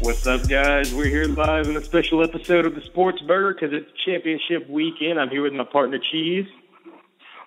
What's 0.00 0.26
up, 0.26 0.48
guys? 0.48 0.92
We're 0.92 1.04
here 1.04 1.26
live 1.26 1.68
in 1.68 1.76
a 1.76 1.84
special 1.84 2.24
episode 2.24 2.66
of 2.66 2.74
the 2.74 2.80
Sports 2.80 3.22
Burger 3.22 3.54
because 3.54 3.72
it's 3.72 3.88
championship 4.04 4.68
weekend. 4.68 5.20
I'm 5.20 5.28
here 5.28 5.42
with 5.42 5.52
my 5.52 5.62
partner 5.62 6.00
Cheese. 6.10 6.46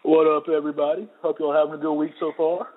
What 0.04 0.28
up, 0.28 0.48
everybody? 0.48 1.10
Hope 1.22 1.40
y'all 1.40 1.54
having 1.54 1.74
a 1.74 1.78
good 1.78 1.94
week 1.94 2.14
so 2.22 2.32
far. 2.38 2.70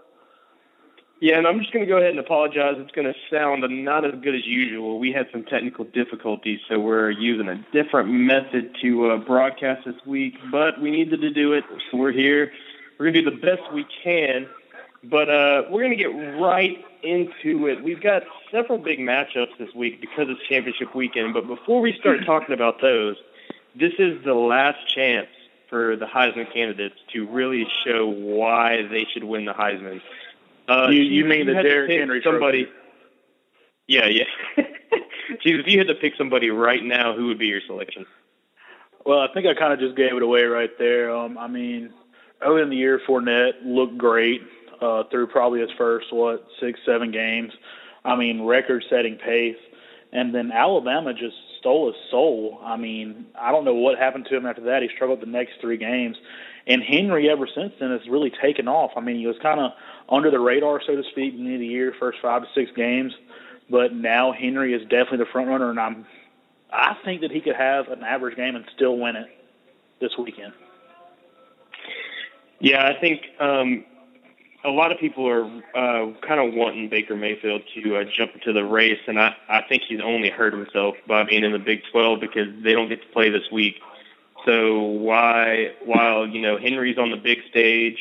Yeah, 1.20 1.38
and 1.38 1.46
I'm 1.46 1.60
just 1.60 1.72
going 1.72 1.84
to 1.84 1.88
go 1.88 1.98
ahead 1.98 2.10
and 2.10 2.18
apologize. 2.18 2.74
It's 2.78 2.90
going 2.90 3.06
to 3.06 3.14
sound 3.30 3.64
not 3.84 4.04
as 4.04 4.20
good 4.20 4.34
as 4.34 4.44
usual. 4.44 4.98
We 4.98 5.12
had 5.12 5.28
some 5.30 5.44
technical 5.44 5.84
difficulties, 5.84 6.58
so 6.68 6.80
we're 6.80 7.10
using 7.10 7.48
a 7.48 7.64
different 7.72 8.10
method 8.10 8.74
to 8.82 9.10
uh, 9.12 9.18
broadcast 9.18 9.84
this 9.86 10.04
week, 10.04 10.34
but 10.50 10.80
we 10.80 10.90
needed 10.90 11.20
to 11.20 11.30
do 11.30 11.52
it, 11.52 11.62
so 11.90 11.96
we're 11.96 12.10
here. 12.10 12.50
We're 12.98 13.12
going 13.12 13.24
to 13.24 13.30
do 13.30 13.30
the 13.30 13.36
best 13.36 13.62
we 13.72 13.86
can, 14.02 14.48
but 15.04 15.28
uh, 15.28 15.62
we're 15.70 15.82
going 15.82 15.96
to 15.96 16.02
get 16.02 16.40
right 16.40 16.84
into 17.02 17.66
it. 17.66 17.82
We've 17.82 18.02
got 18.02 18.22
several 18.50 18.78
big 18.78 18.98
matchups 18.98 19.56
this 19.58 19.72
week 19.74 20.00
because 20.00 20.26
it's 20.28 20.40
championship 20.48 20.94
weekend, 20.94 21.34
but 21.34 21.46
before 21.46 21.80
we 21.80 21.94
start 21.98 22.20
talking 22.26 22.54
about 22.54 22.80
those, 22.80 23.16
this 23.78 23.92
is 23.98 24.24
the 24.24 24.34
last 24.34 24.78
chance 24.94 25.28
for 25.68 25.96
the 25.96 26.06
Heisman 26.06 26.52
candidates 26.52 26.94
to 27.12 27.26
really 27.26 27.66
show 27.84 28.06
why 28.06 28.82
they 28.90 29.06
should 29.12 29.24
win 29.24 29.44
the 29.44 29.52
Heisman. 29.52 30.00
Uh, 30.68 30.88
you, 30.90 31.02
you 31.02 31.22
Chief, 31.22 31.30
mean 31.30 31.48
if 31.48 31.56
the 31.56 31.62
Derrick 31.62 31.90
Henry 31.90 32.20
somebody? 32.24 32.64
trophy. 32.64 32.78
Yeah, 33.88 34.06
yeah. 34.06 34.24
Chief, 35.40 35.60
if 35.60 35.66
you 35.66 35.78
had 35.78 35.88
to 35.88 35.94
pick 35.94 36.14
somebody 36.16 36.50
right 36.50 36.82
now, 36.82 37.14
who 37.14 37.26
would 37.26 37.38
be 37.38 37.46
your 37.46 37.60
selection? 37.66 38.06
Well, 39.04 39.20
I 39.20 39.28
think 39.32 39.46
I 39.46 39.54
kind 39.54 39.72
of 39.72 39.78
just 39.78 39.96
gave 39.96 40.14
it 40.14 40.22
away 40.22 40.42
right 40.42 40.70
there. 40.78 41.14
Um, 41.14 41.38
I 41.38 41.46
mean, 41.46 41.92
early 42.42 42.62
in 42.62 42.70
the 42.70 42.76
year, 42.76 43.00
Fournette 43.06 43.64
looked 43.64 43.96
great 43.96 44.42
uh, 44.80 45.04
through 45.10 45.28
probably 45.28 45.60
his 45.60 45.70
first 45.76 46.12
what 46.12 46.46
six, 46.60 46.80
seven 46.86 47.10
games. 47.10 47.52
I 48.04 48.14
mean, 48.14 48.42
record-setting 48.42 49.16
pace, 49.16 49.56
and 50.12 50.32
then 50.34 50.52
Alabama 50.52 51.12
just 51.12 51.34
stole 51.58 51.88
his 51.88 51.96
soul. 52.10 52.60
I 52.62 52.76
mean, 52.76 53.26
I 53.38 53.50
don't 53.50 53.64
know 53.64 53.74
what 53.74 53.98
happened 53.98 54.26
to 54.30 54.36
him 54.36 54.46
after 54.46 54.62
that. 54.62 54.82
He 54.82 54.88
struggled 54.94 55.20
the 55.20 55.26
next 55.26 55.54
three 55.60 55.76
games, 55.76 56.16
and 56.66 56.82
Henry 56.82 57.28
ever 57.28 57.48
since 57.52 57.72
then 57.80 57.90
has 57.90 58.08
really 58.08 58.30
taken 58.30 58.68
off. 58.68 58.92
I 58.96 59.00
mean, 59.00 59.18
he 59.18 59.26
was 59.26 59.36
kind 59.42 59.58
of 59.58 59.72
under 60.08 60.30
the 60.30 60.38
radar, 60.38 60.80
so 60.86 60.94
to 60.94 61.02
speak, 61.10 61.34
in 61.34 61.44
the 61.44 61.56
the 61.56 61.66
year, 61.66 61.94
first 61.98 62.18
five 62.22 62.42
to 62.42 62.48
six 62.54 62.70
games, 62.76 63.12
but 63.68 63.92
now 63.92 64.32
Henry 64.32 64.72
is 64.72 64.82
definitely 64.82 65.18
the 65.18 65.30
front 65.32 65.48
runner, 65.48 65.70
and 65.70 65.80
I'm 65.80 66.06
I 66.72 66.96
think 67.04 67.22
that 67.22 67.30
he 67.30 67.40
could 67.40 67.56
have 67.56 67.88
an 67.88 68.02
average 68.02 68.36
game 68.36 68.56
and 68.56 68.64
still 68.74 68.96
win 68.98 69.16
it 69.16 69.28
this 70.00 70.10
weekend. 70.18 70.52
Yeah, 72.60 72.84
I 72.86 72.98
think 73.00 73.22
um, 73.38 73.84
a 74.66 74.70
lot 74.70 74.90
of 74.90 74.98
people 74.98 75.28
are 75.28 75.44
uh, 75.44 76.12
kind 76.26 76.40
of 76.40 76.52
wanting 76.52 76.88
Baker 76.88 77.14
Mayfield 77.14 77.62
to 77.74 77.96
uh, 77.96 78.04
jump 78.04 78.34
into 78.34 78.52
the 78.52 78.64
race, 78.64 78.98
and 79.06 79.18
I, 79.18 79.34
I 79.48 79.62
think 79.62 79.84
he's 79.88 80.00
only 80.02 80.28
hurt 80.28 80.52
himself 80.52 80.96
by 81.06 81.22
being 81.22 81.44
in 81.44 81.52
the 81.52 81.58
Big 81.58 81.82
12 81.92 82.20
because 82.20 82.48
they 82.62 82.72
don't 82.72 82.88
get 82.88 83.00
to 83.00 83.08
play 83.08 83.30
this 83.30 83.48
week. 83.52 83.76
So 84.44 84.80
why, 84.80 85.72
while 85.84 86.26
you 86.26 86.40
know 86.40 86.58
Henry's 86.58 86.98
on 86.98 87.10
the 87.10 87.16
big 87.16 87.38
stage, 87.48 87.98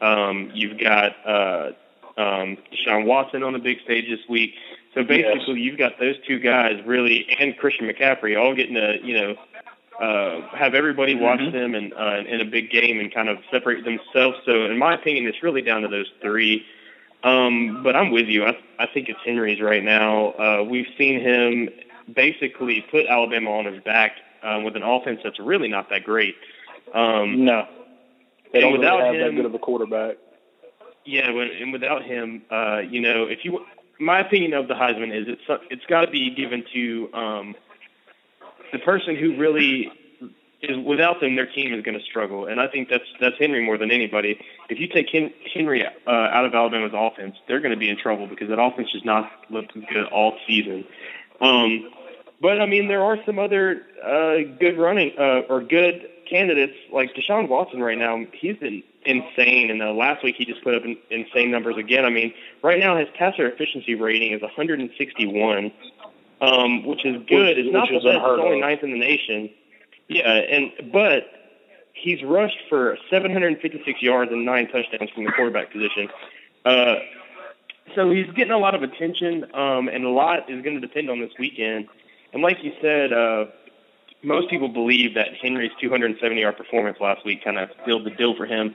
um, 0.00 0.50
you've 0.54 0.78
got 0.78 1.12
uh, 1.26 1.70
um, 2.16 2.56
Deshaun 2.72 3.04
Watson 3.04 3.42
on 3.42 3.52
the 3.52 3.58
big 3.58 3.80
stage 3.82 4.08
this 4.08 4.26
week. 4.28 4.54
So 4.94 5.04
basically, 5.04 5.60
you've 5.60 5.78
got 5.78 5.98
those 6.00 6.16
two 6.26 6.38
guys 6.38 6.82
really, 6.86 7.26
and 7.38 7.56
Christian 7.56 7.86
McCaffrey, 7.88 8.40
all 8.40 8.54
getting 8.54 8.74
to 8.74 8.98
you 9.02 9.20
know 9.20 9.36
uh, 10.00 10.40
have 10.56 10.74
everybody 10.74 11.14
watch 11.14 11.40
Mhm. 11.40 11.52
them 11.52 11.74
and 11.74 11.92
uh, 11.94 12.22
in 12.28 12.40
a 12.40 12.44
big 12.44 12.70
game 12.70 13.00
and 13.00 13.12
kind 13.12 13.28
of 13.28 13.38
separate 13.50 13.84
themselves. 13.84 14.38
So 14.44 14.66
in 14.66 14.78
my 14.78 14.94
opinion, 14.94 15.26
it's 15.26 15.42
really 15.42 15.62
down 15.62 15.82
to 15.82 15.88
those 15.88 16.10
three. 16.20 16.64
Um, 17.24 17.82
but 17.82 17.96
I'm 17.96 18.10
with 18.10 18.26
you. 18.26 18.44
I, 18.44 18.56
I 18.78 18.86
think 18.86 19.08
it's 19.08 19.18
Henry's 19.24 19.60
right 19.60 19.82
now. 19.82 20.32
Uh, 20.32 20.64
we've 20.68 20.86
seen 20.98 21.20
him 21.20 21.70
basically 22.14 22.82
put 22.90 23.06
Alabama 23.06 23.52
on 23.58 23.64
his 23.64 23.82
back 23.82 24.12
uh, 24.42 24.60
with 24.64 24.76
an 24.76 24.82
offense 24.82 25.20
that's 25.24 25.40
really 25.40 25.68
not 25.68 25.88
that 25.90 26.04
great. 26.04 26.36
Um, 26.94 27.44
No, 27.44 27.66
they 28.52 28.60
And 28.60 28.62
don't 28.62 28.62
really 28.74 28.78
without 28.78 29.00
have 29.00 29.14
him- 29.14 29.20
that 29.22 29.34
good 29.34 29.44
of 29.46 29.54
a 29.54 29.58
quarterback. 29.58 30.16
Yeah, 31.04 31.30
when, 31.30 31.48
and 31.50 31.72
without 31.72 32.02
him, 32.04 32.42
uh, 32.50 32.82
you 32.88 33.00
know, 33.00 33.24
if 33.24 33.44
you, 33.44 33.64
my 33.98 34.20
opinion 34.20 34.52
of 34.54 34.68
the 34.68 34.74
Heisman 34.74 35.12
is 35.14 35.26
it's 35.28 35.62
it's 35.70 35.86
got 35.86 36.00
to 36.02 36.10
be 36.10 36.30
given 36.30 36.64
to 36.74 37.08
um, 37.14 37.54
the 38.72 38.78
person 38.78 39.16
who 39.16 39.36
really 39.36 39.90
is. 40.62 40.76
Without 40.84 41.20
them, 41.20 41.36
their 41.36 41.46
team 41.46 41.74
is 41.74 41.82
going 41.82 41.98
to 41.98 42.04
struggle, 42.04 42.46
and 42.46 42.60
I 42.60 42.66
think 42.68 42.88
that's 42.88 43.04
that's 43.20 43.36
Henry 43.38 43.64
more 43.64 43.78
than 43.78 43.90
anybody. 43.90 44.40
If 44.68 44.80
you 44.80 44.88
take 44.88 45.08
Henry 45.54 45.84
uh, 45.84 46.10
out 46.10 46.44
of 46.44 46.54
Alabama's 46.54 46.92
offense, 46.94 47.36
they're 47.46 47.60
going 47.60 47.72
to 47.72 47.78
be 47.78 47.88
in 47.88 47.98
trouble 47.98 48.26
because 48.26 48.48
that 48.48 48.60
offense 48.60 48.88
has 48.92 49.04
not 49.04 49.30
looked 49.50 49.74
good 49.74 50.06
all 50.06 50.36
season. 50.46 50.84
Um, 51.40 51.90
but 52.40 52.60
I 52.60 52.66
mean, 52.66 52.88
there 52.88 53.02
are 53.02 53.18
some 53.24 53.38
other 53.38 53.82
uh, 54.04 54.56
good 54.58 54.78
running 54.78 55.12
uh, 55.18 55.42
or 55.48 55.62
good 55.62 56.08
candidates 56.28 56.74
like 56.92 57.14
Deshaun 57.14 57.48
Watson 57.48 57.80
right 57.80 57.98
now. 57.98 58.24
He's 58.32 58.56
been 58.56 58.82
insane, 59.04 59.70
and 59.70 59.82
uh, 59.82 59.92
last 59.92 60.22
week 60.24 60.36
he 60.36 60.44
just 60.44 60.62
put 60.62 60.74
up 60.74 60.84
in, 60.84 60.96
insane 61.10 61.50
numbers 61.50 61.76
again. 61.76 62.04
I 62.04 62.10
mean, 62.10 62.34
right 62.62 62.78
now 62.78 62.96
his 62.98 63.08
passer 63.16 63.46
efficiency 63.46 63.94
rating 63.94 64.32
is 64.32 64.42
161, 64.42 65.72
um, 66.40 66.84
which 66.84 67.04
is 67.04 67.22
good. 67.28 67.56
Which- 67.56 67.66
it's 67.66 67.72
not 67.72 67.90
which 67.90 68.02
the 68.02 68.08
is 68.08 68.14
best. 68.14 68.24
It's 68.24 68.42
only 68.42 68.60
ninth 68.60 68.82
in 68.82 68.92
the 68.92 68.98
nation. 68.98 69.50
Yeah, 70.08 70.32
and 70.32 70.92
but 70.92 71.24
he's 71.92 72.22
rushed 72.22 72.58
for 72.68 72.96
756 73.10 74.02
yards 74.02 74.30
and 74.30 74.44
nine 74.44 74.68
touchdowns 74.68 75.10
from 75.10 75.24
the 75.24 75.32
quarterback 75.32 75.72
position. 75.72 76.08
Uh, 76.64 76.96
so 77.94 78.10
he's 78.10 78.26
getting 78.34 78.52
a 78.52 78.58
lot 78.58 78.74
of 78.74 78.82
attention, 78.82 79.46
um, 79.54 79.88
and 79.88 80.04
a 80.04 80.10
lot 80.10 80.50
is 80.50 80.62
going 80.62 80.80
to 80.80 80.86
depend 80.86 81.08
on 81.10 81.20
this 81.20 81.30
weekend. 81.38 81.88
And 82.32 82.42
like 82.42 82.62
you 82.62 82.72
said, 82.80 83.12
uh, 83.12 83.46
most 84.22 84.50
people 84.50 84.68
believe 84.68 85.14
that 85.14 85.28
Henry's 85.40 85.70
270 85.80 86.40
yard 86.40 86.56
performance 86.56 86.98
last 87.00 87.24
week 87.24 87.44
kind 87.44 87.58
of 87.58 87.70
sealed 87.84 88.04
the 88.04 88.10
deal 88.10 88.36
for 88.36 88.46
him. 88.46 88.74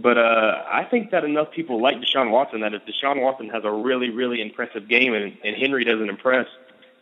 But 0.00 0.18
uh, 0.18 0.62
I 0.70 0.84
think 0.84 1.10
that 1.12 1.24
enough 1.24 1.50
people 1.52 1.80
like 1.80 1.96
Deshaun 1.96 2.30
Watson 2.30 2.60
that 2.60 2.74
if 2.74 2.82
Deshaun 2.84 3.20
Watson 3.22 3.48
has 3.50 3.64
a 3.64 3.70
really, 3.72 4.10
really 4.10 4.42
impressive 4.42 4.88
game 4.88 5.14
and, 5.14 5.36
and 5.42 5.56
Henry 5.56 5.84
doesn't 5.84 6.08
impress, 6.08 6.46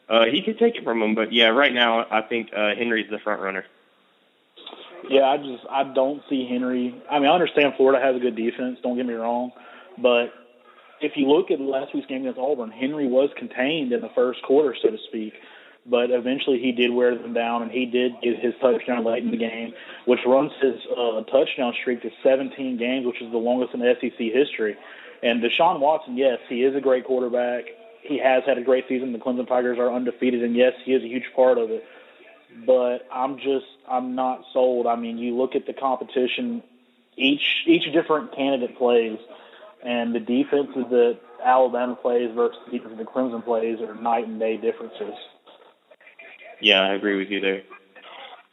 uh, 0.08 0.24
he 0.26 0.42
could 0.42 0.58
take 0.58 0.76
it 0.76 0.84
from 0.84 1.02
him. 1.02 1.14
But 1.14 1.32
yeah, 1.32 1.48
right 1.48 1.72
now 1.72 2.06
I 2.10 2.22
think 2.22 2.50
uh, 2.54 2.74
Henry's 2.76 3.10
the 3.10 3.18
front 3.18 3.40
runner. 3.40 3.64
Yeah, 5.08 5.24
I 5.24 5.36
just 5.36 5.64
I 5.68 5.84
don't 5.84 6.22
see 6.30 6.46
Henry. 6.48 6.94
I 7.10 7.18
mean, 7.18 7.28
I 7.28 7.34
understand 7.34 7.74
Florida 7.76 8.02
has 8.02 8.16
a 8.16 8.20
good 8.20 8.36
defense. 8.36 8.78
Don't 8.82 8.96
get 8.96 9.06
me 9.06 9.14
wrong, 9.14 9.52
but 9.98 10.32
if 11.00 11.16
you 11.16 11.28
look 11.28 11.50
at 11.50 11.60
last 11.60 11.94
week's 11.94 12.06
game 12.06 12.22
against 12.22 12.38
Auburn, 12.38 12.70
Henry 12.70 13.06
was 13.06 13.30
contained 13.36 13.92
in 13.92 14.00
the 14.00 14.08
first 14.14 14.42
quarter, 14.42 14.74
so 14.80 14.90
to 14.90 14.98
speak. 15.08 15.34
But 15.86 16.10
eventually, 16.10 16.58
he 16.60 16.72
did 16.72 16.90
wear 16.90 17.14
them 17.14 17.34
down, 17.34 17.62
and 17.62 17.70
he 17.70 17.84
did 17.84 18.14
get 18.22 18.38
his 18.38 18.54
touchdown 18.58 19.04
late 19.04 19.22
in 19.22 19.30
the 19.30 19.36
game, 19.36 19.74
which 20.06 20.20
runs 20.26 20.50
his 20.62 20.80
uh, 20.96 21.22
touchdown 21.24 21.74
streak 21.78 22.00
to 22.02 22.10
17 22.22 22.78
games, 22.78 23.04
which 23.04 23.20
is 23.20 23.30
the 23.30 23.36
longest 23.36 23.74
in 23.74 23.80
SEC 23.80 24.16
history. 24.16 24.76
And 25.22 25.42
Deshaun 25.42 25.80
Watson, 25.80 26.16
yes, 26.16 26.38
he 26.48 26.62
is 26.62 26.74
a 26.74 26.80
great 26.80 27.04
quarterback. 27.04 27.64
He 28.04 28.18
has 28.18 28.44
had 28.46 28.58
a 28.58 28.62
great 28.62 28.84
season. 28.88 29.12
The 29.12 29.18
Clemson 29.18 29.48
Tigers 29.48 29.78
are 29.78 29.90
undefeated, 29.90 30.42
and 30.42 30.54
yes, 30.54 30.74
he 30.84 30.92
is 30.92 31.02
a 31.02 31.08
huge 31.08 31.24
part 31.34 31.58
of 31.58 31.70
it 31.70 31.84
but 32.66 33.06
I'm 33.12 33.36
just 33.38 33.66
I'm 33.88 34.14
not 34.14 34.44
sold. 34.52 34.86
I 34.86 34.96
mean, 34.96 35.18
you 35.18 35.36
look 35.36 35.54
at 35.54 35.66
the 35.66 35.72
competition, 35.72 36.62
each 37.16 37.64
each 37.66 37.92
different 37.92 38.34
candidate 38.34 38.76
plays, 38.78 39.18
and 39.82 40.14
the 40.14 40.20
defenses 40.20 40.84
that 40.90 41.18
Alabama 41.42 41.96
plays 41.96 42.30
versus 42.34 42.58
the 42.66 42.78
defenses 42.78 42.98
that 42.98 43.06
Clemson 43.08 43.44
plays 43.44 43.80
are 43.80 43.94
night 43.94 44.26
and 44.26 44.38
day 44.38 44.56
differences. 44.56 45.14
Yeah, 46.60 46.80
I 46.80 46.94
agree 46.94 47.16
with 47.16 47.28
you 47.28 47.40
there. 47.40 47.62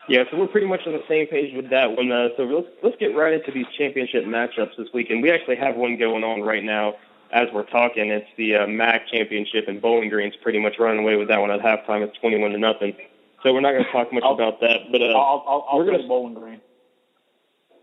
Yeah, 0.09 0.23
so 0.29 0.37
we're 0.37 0.47
pretty 0.47 0.67
much 0.67 0.81
on 0.87 0.93
the 0.93 1.03
same 1.07 1.27
page 1.27 1.55
with 1.55 1.69
that 1.69 1.95
one. 1.95 2.11
Uh, 2.11 2.29
so 2.35 2.43
let's 2.43 2.67
let's 2.83 2.97
get 2.97 3.15
right 3.15 3.33
into 3.33 3.51
these 3.51 3.67
championship 3.77 4.25
matchups 4.25 4.75
this 4.77 4.87
weekend. 4.93 5.21
We 5.21 5.31
actually 5.31 5.57
have 5.57 5.75
one 5.75 5.97
going 5.97 6.23
on 6.23 6.41
right 6.41 6.63
now 6.63 6.95
as 7.33 7.47
we're 7.53 7.65
talking. 7.65 8.09
It's 8.11 8.27
the 8.37 8.55
uh, 8.57 8.67
MAC 8.67 9.07
championship, 9.07 9.65
and 9.67 9.81
Bowling 9.81 10.09
Green's 10.09 10.35
pretty 10.41 10.59
much 10.59 10.75
running 10.79 10.99
away 11.03 11.15
with 11.15 11.27
that 11.29 11.39
one 11.39 11.51
at 11.51 11.59
halftime. 11.61 12.01
It's 12.07 12.17
twenty-one 12.19 12.51
to 12.51 12.57
nothing. 12.57 12.95
So 13.43 13.53
we're 13.53 13.61
not 13.61 13.71
going 13.71 13.85
to 13.85 13.91
talk 13.91 14.13
much 14.13 14.23
I'll- 14.23 14.33
about 14.33 14.59
that. 14.61 14.91
But 14.91 15.01
uh, 15.01 15.05
I'll 15.05 15.43
I'll, 15.47 15.67
I'll 15.71 15.77
we're 15.79 15.85
gonna- 15.85 16.01
to 16.03 16.07
Bowling 16.07 16.33
Green. 16.35 16.61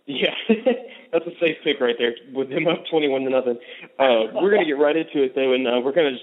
yeah, 0.06 0.34
that's 1.12 1.26
a 1.26 1.38
safe 1.40 1.58
pick 1.64 1.80
right 1.80 1.96
there. 1.98 2.14
With 2.32 2.50
them 2.50 2.66
up 2.66 2.84
twenty-one 2.90 3.22
to 3.22 3.30
nothing, 3.30 3.58
uh, 3.98 4.32
we're 4.34 4.50
going 4.50 4.60
to 4.62 4.66
get 4.66 4.78
right 4.78 4.96
into 4.96 5.22
it 5.22 5.34
though, 5.34 5.52
and 5.52 5.66
uh, 5.66 5.80
we're 5.84 5.92
going 5.92 6.14
to 6.14 6.18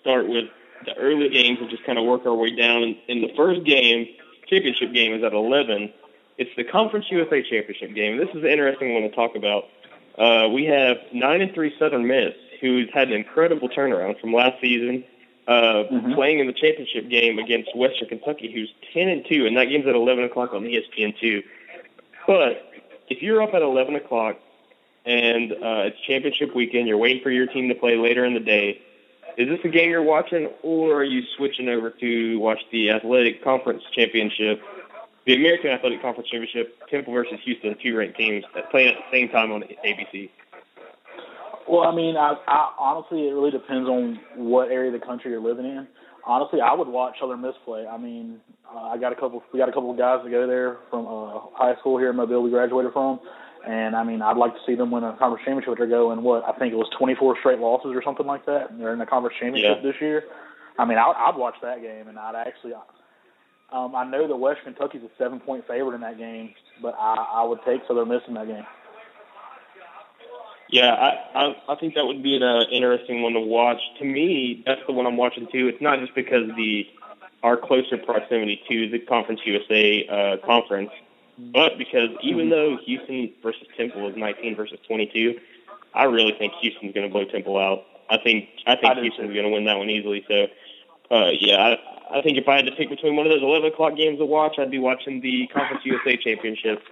start 0.00 0.28
with 0.28 0.44
the 0.86 0.94
early 0.96 1.28
games 1.28 1.58
and 1.60 1.68
just 1.70 1.84
kind 1.84 1.98
of 1.98 2.04
work 2.04 2.24
our 2.26 2.34
way 2.34 2.54
down. 2.54 2.82
And, 2.82 2.96
and 3.08 3.22
the 3.22 3.34
first 3.36 3.64
game, 3.64 4.06
championship 4.48 4.92
game, 4.92 5.12
is 5.14 5.22
at 5.22 5.32
eleven. 5.34 5.92
It's 6.38 6.50
the 6.56 6.64
Conference 6.64 7.06
USA 7.10 7.42
championship 7.42 7.94
game. 7.94 8.16
This 8.16 8.28
is 8.30 8.42
an 8.44 8.46
interesting 8.46 8.94
one 8.94 9.02
to 9.02 9.10
talk 9.10 9.34
about. 9.36 9.64
Uh, 10.16 10.48
we 10.48 10.64
have 10.66 10.96
nine 11.12 11.40
and 11.42 11.52
three 11.54 11.72
Southern 11.78 12.06
Miss, 12.06 12.32
who's 12.60 12.88
had 12.92 13.08
an 13.08 13.14
incredible 13.14 13.68
turnaround 13.68 14.20
from 14.20 14.32
last 14.32 14.60
season, 14.60 15.04
uh, 15.46 15.84
Mhm. 15.90 16.14
playing 16.14 16.38
in 16.40 16.46
the 16.46 16.52
championship 16.52 17.08
game 17.08 17.38
against 17.38 17.74
Western 17.74 18.08
Kentucky, 18.08 18.50
who's 18.52 18.72
ten 18.92 19.08
and 19.08 19.24
two, 19.24 19.46
and 19.46 19.56
that 19.56 19.66
game's 19.66 19.86
at 19.86 19.94
eleven 19.94 20.24
o'clock 20.24 20.52
on 20.54 20.64
ESPN 20.66 21.12
two. 21.18 21.42
But 22.26 22.70
if 23.08 23.22
you're 23.22 23.42
up 23.42 23.54
at 23.54 23.62
eleven 23.62 23.94
o'clock 23.96 24.36
and 25.08 25.52
uh, 25.52 25.84
it's 25.86 25.98
championship 26.06 26.54
weekend. 26.54 26.86
You're 26.86 26.98
waiting 26.98 27.22
for 27.22 27.30
your 27.30 27.46
team 27.46 27.68
to 27.68 27.74
play 27.74 27.96
later 27.96 28.26
in 28.26 28.34
the 28.34 28.40
day. 28.40 28.82
Is 29.38 29.48
this 29.48 29.60
a 29.64 29.68
game 29.68 29.88
you're 29.90 30.02
watching, 30.02 30.50
or 30.62 30.96
are 30.96 31.04
you 31.04 31.22
switching 31.36 31.68
over 31.68 31.90
to 31.90 32.38
watch 32.40 32.58
the 32.70 32.90
Athletic 32.90 33.42
Conference 33.42 33.82
Championship, 33.92 34.60
the 35.24 35.34
American 35.34 35.70
Athletic 35.70 36.02
Conference 36.02 36.28
Championship, 36.28 36.86
Temple 36.90 37.14
versus 37.14 37.38
Houston, 37.44 37.74
two 37.82 37.96
ranked 37.96 38.18
teams 38.18 38.44
that 38.54 38.70
play 38.70 38.88
at 38.88 38.96
the 38.96 39.04
same 39.16 39.28
time 39.30 39.50
on 39.50 39.62
ABC? 39.84 40.28
Well, 41.68 41.82
I 41.82 41.94
mean, 41.94 42.16
I, 42.16 42.34
I 42.46 42.72
honestly, 42.78 43.28
it 43.28 43.32
really 43.32 43.50
depends 43.50 43.88
on 43.88 44.18
what 44.36 44.70
area 44.70 44.92
of 44.92 44.98
the 44.98 45.06
country 45.06 45.30
you're 45.30 45.40
living 45.40 45.66
in. 45.66 45.86
Honestly, 46.24 46.60
I 46.60 46.74
would 46.74 46.88
watch 46.88 47.16
Southern 47.20 47.42
Miss 47.42 47.54
play. 47.64 47.86
I 47.86 47.98
mean, 47.98 48.40
uh, 48.68 48.88
I 48.88 48.98
got 48.98 49.12
a 49.12 49.14
couple. 49.14 49.42
We 49.52 49.58
got 49.58 49.68
a 49.68 49.72
couple 49.72 49.90
of 49.90 49.98
guys 49.98 50.20
that 50.24 50.30
go 50.30 50.46
there 50.46 50.78
from 50.90 51.06
uh, 51.06 51.40
high 51.54 51.76
school 51.80 51.98
here 51.98 52.10
in 52.10 52.16
Mobile. 52.16 52.42
We 52.42 52.50
graduated 52.50 52.92
from, 52.92 53.20
and 53.66 53.94
I 53.94 54.04
mean, 54.04 54.22
I'd 54.22 54.36
like 54.36 54.54
to 54.54 54.60
see 54.66 54.74
them 54.74 54.90
win 54.90 55.04
a 55.04 55.16
conference 55.16 55.44
championship. 55.44 55.78
They're 55.78 55.86
going 55.86 56.22
what 56.22 56.44
I 56.44 56.52
think 56.58 56.72
it 56.72 56.76
was 56.76 56.90
24 56.98 57.38
straight 57.40 57.58
losses 57.58 57.92
or 57.94 58.02
something 58.02 58.26
like 58.26 58.46
that. 58.46 58.70
And 58.70 58.80
they're 58.80 58.92
in 58.92 58.98
the 58.98 59.06
conference 59.06 59.36
championship 59.40 59.78
yeah. 59.82 59.90
this 59.90 60.00
year. 60.00 60.24
I 60.78 60.84
mean, 60.84 60.98
I'd, 60.98 61.14
I'd 61.16 61.36
watch 61.36 61.54
that 61.62 61.80
game, 61.80 62.08
and 62.08 62.18
I'd 62.18 62.34
actually. 62.34 62.72
Um, 63.70 63.94
I 63.94 64.04
know 64.04 64.26
that 64.26 64.36
West 64.36 64.60
Kentucky's 64.64 65.02
a 65.02 65.10
seven 65.18 65.40
point 65.40 65.66
favorite 65.68 65.94
in 65.94 66.00
that 66.00 66.16
game, 66.16 66.54
but 66.80 66.94
I, 66.98 67.42
I 67.42 67.44
would 67.44 67.58
take 67.66 67.82
Southern 67.86 68.08
Miss 68.08 68.22
in 68.26 68.34
that 68.34 68.46
game. 68.46 68.64
Yeah, 70.70 70.92
I, 70.92 71.38
I 71.46 71.62
I 71.70 71.74
think 71.76 71.94
that 71.94 72.06
would 72.06 72.22
be 72.22 72.36
an 72.36 72.42
uh, 72.42 72.64
interesting 72.70 73.22
one 73.22 73.32
to 73.32 73.40
watch. 73.40 73.80
To 74.00 74.04
me, 74.04 74.62
that's 74.66 74.80
the 74.86 74.92
one 74.92 75.06
I'm 75.06 75.16
watching 75.16 75.46
too. 75.50 75.68
It's 75.68 75.80
not 75.80 75.98
just 76.00 76.14
because 76.14 76.46
the 76.56 76.86
our 77.42 77.56
closer 77.56 77.96
proximity 77.96 78.60
to 78.68 78.90
the 78.90 78.98
Conference 78.98 79.40
USA 79.44 80.06
uh, 80.08 80.46
conference, 80.46 80.90
but 81.38 81.78
because 81.78 82.10
even 82.22 82.50
though 82.50 82.78
Houston 82.84 83.32
versus 83.42 83.66
Temple 83.76 84.08
is 84.08 84.16
19 84.16 84.56
versus 84.56 84.78
22, 84.86 85.38
I 85.94 86.04
really 86.04 86.32
think 86.38 86.52
Houston's 86.60 86.94
going 86.94 87.06
to 87.06 87.12
blow 87.12 87.24
Temple 87.24 87.58
out. 87.58 87.84
I 88.10 88.18
think 88.18 88.48
I 88.66 88.76
think 88.76 88.96
I 88.96 89.00
Houston's 89.00 89.32
going 89.32 89.44
to 89.44 89.50
win 89.50 89.64
that 89.64 89.78
one 89.78 89.88
easily. 89.88 90.24
So, 90.28 90.46
uh, 91.14 91.30
yeah, 91.38 91.76
I, 92.10 92.18
I 92.18 92.22
think 92.22 92.38
if 92.38 92.48
I 92.48 92.56
had 92.56 92.66
to 92.66 92.72
pick 92.72 92.88
between 92.88 93.16
one 93.16 93.26
of 93.26 93.32
those 93.32 93.42
11 93.42 93.72
o'clock 93.72 93.96
games 93.96 94.18
to 94.18 94.26
watch, 94.26 94.58
I'd 94.58 94.70
be 94.70 94.78
watching 94.78 95.20
the 95.20 95.46
Conference 95.48 95.84
USA 95.84 96.16
championship. 96.16 96.82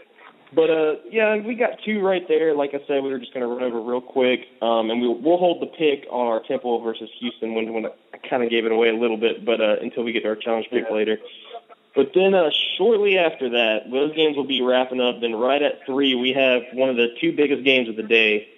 But 0.54 0.70
uh, 0.70 0.94
yeah, 1.10 1.36
we 1.38 1.54
got 1.54 1.82
two 1.84 2.00
right 2.00 2.26
there. 2.28 2.54
Like 2.54 2.70
I 2.72 2.80
said, 2.86 3.02
we 3.02 3.10
were 3.10 3.18
just 3.18 3.34
going 3.34 3.46
to 3.46 3.52
run 3.52 3.64
over 3.64 3.80
real 3.80 4.00
quick, 4.00 4.46
um, 4.62 4.90
and 4.90 5.00
we'll 5.00 5.20
we'll 5.20 5.38
hold 5.38 5.60
the 5.60 5.66
pick 5.66 6.06
on 6.10 6.26
our 6.28 6.40
Temple 6.40 6.80
versus 6.82 7.10
Houston 7.18 7.54
when 7.54 7.72
when 7.72 7.86
I 7.86 8.18
kind 8.28 8.42
of 8.42 8.50
gave 8.50 8.64
it 8.64 8.72
away 8.72 8.88
a 8.88 8.94
little 8.94 9.16
bit, 9.16 9.44
but 9.44 9.60
uh, 9.60 9.76
until 9.80 10.04
we 10.04 10.12
get 10.12 10.22
to 10.22 10.28
our 10.28 10.36
challenge 10.36 10.66
pick 10.70 10.84
yeah. 10.88 10.94
later. 10.94 11.18
But 11.96 12.12
then 12.14 12.34
uh, 12.34 12.50
shortly 12.76 13.18
after 13.18 13.48
that, 13.50 13.90
those 13.90 14.14
games 14.14 14.36
will 14.36 14.46
be 14.46 14.62
wrapping 14.62 15.00
up. 15.00 15.20
Then 15.20 15.34
right 15.34 15.62
at 15.62 15.84
three, 15.86 16.14
we 16.14 16.32
have 16.34 16.62
one 16.74 16.90
of 16.90 16.96
the 16.96 17.08
two 17.20 17.32
biggest 17.34 17.64
games 17.64 17.88
of 17.88 17.96
the 17.96 18.02
day. 18.02 18.48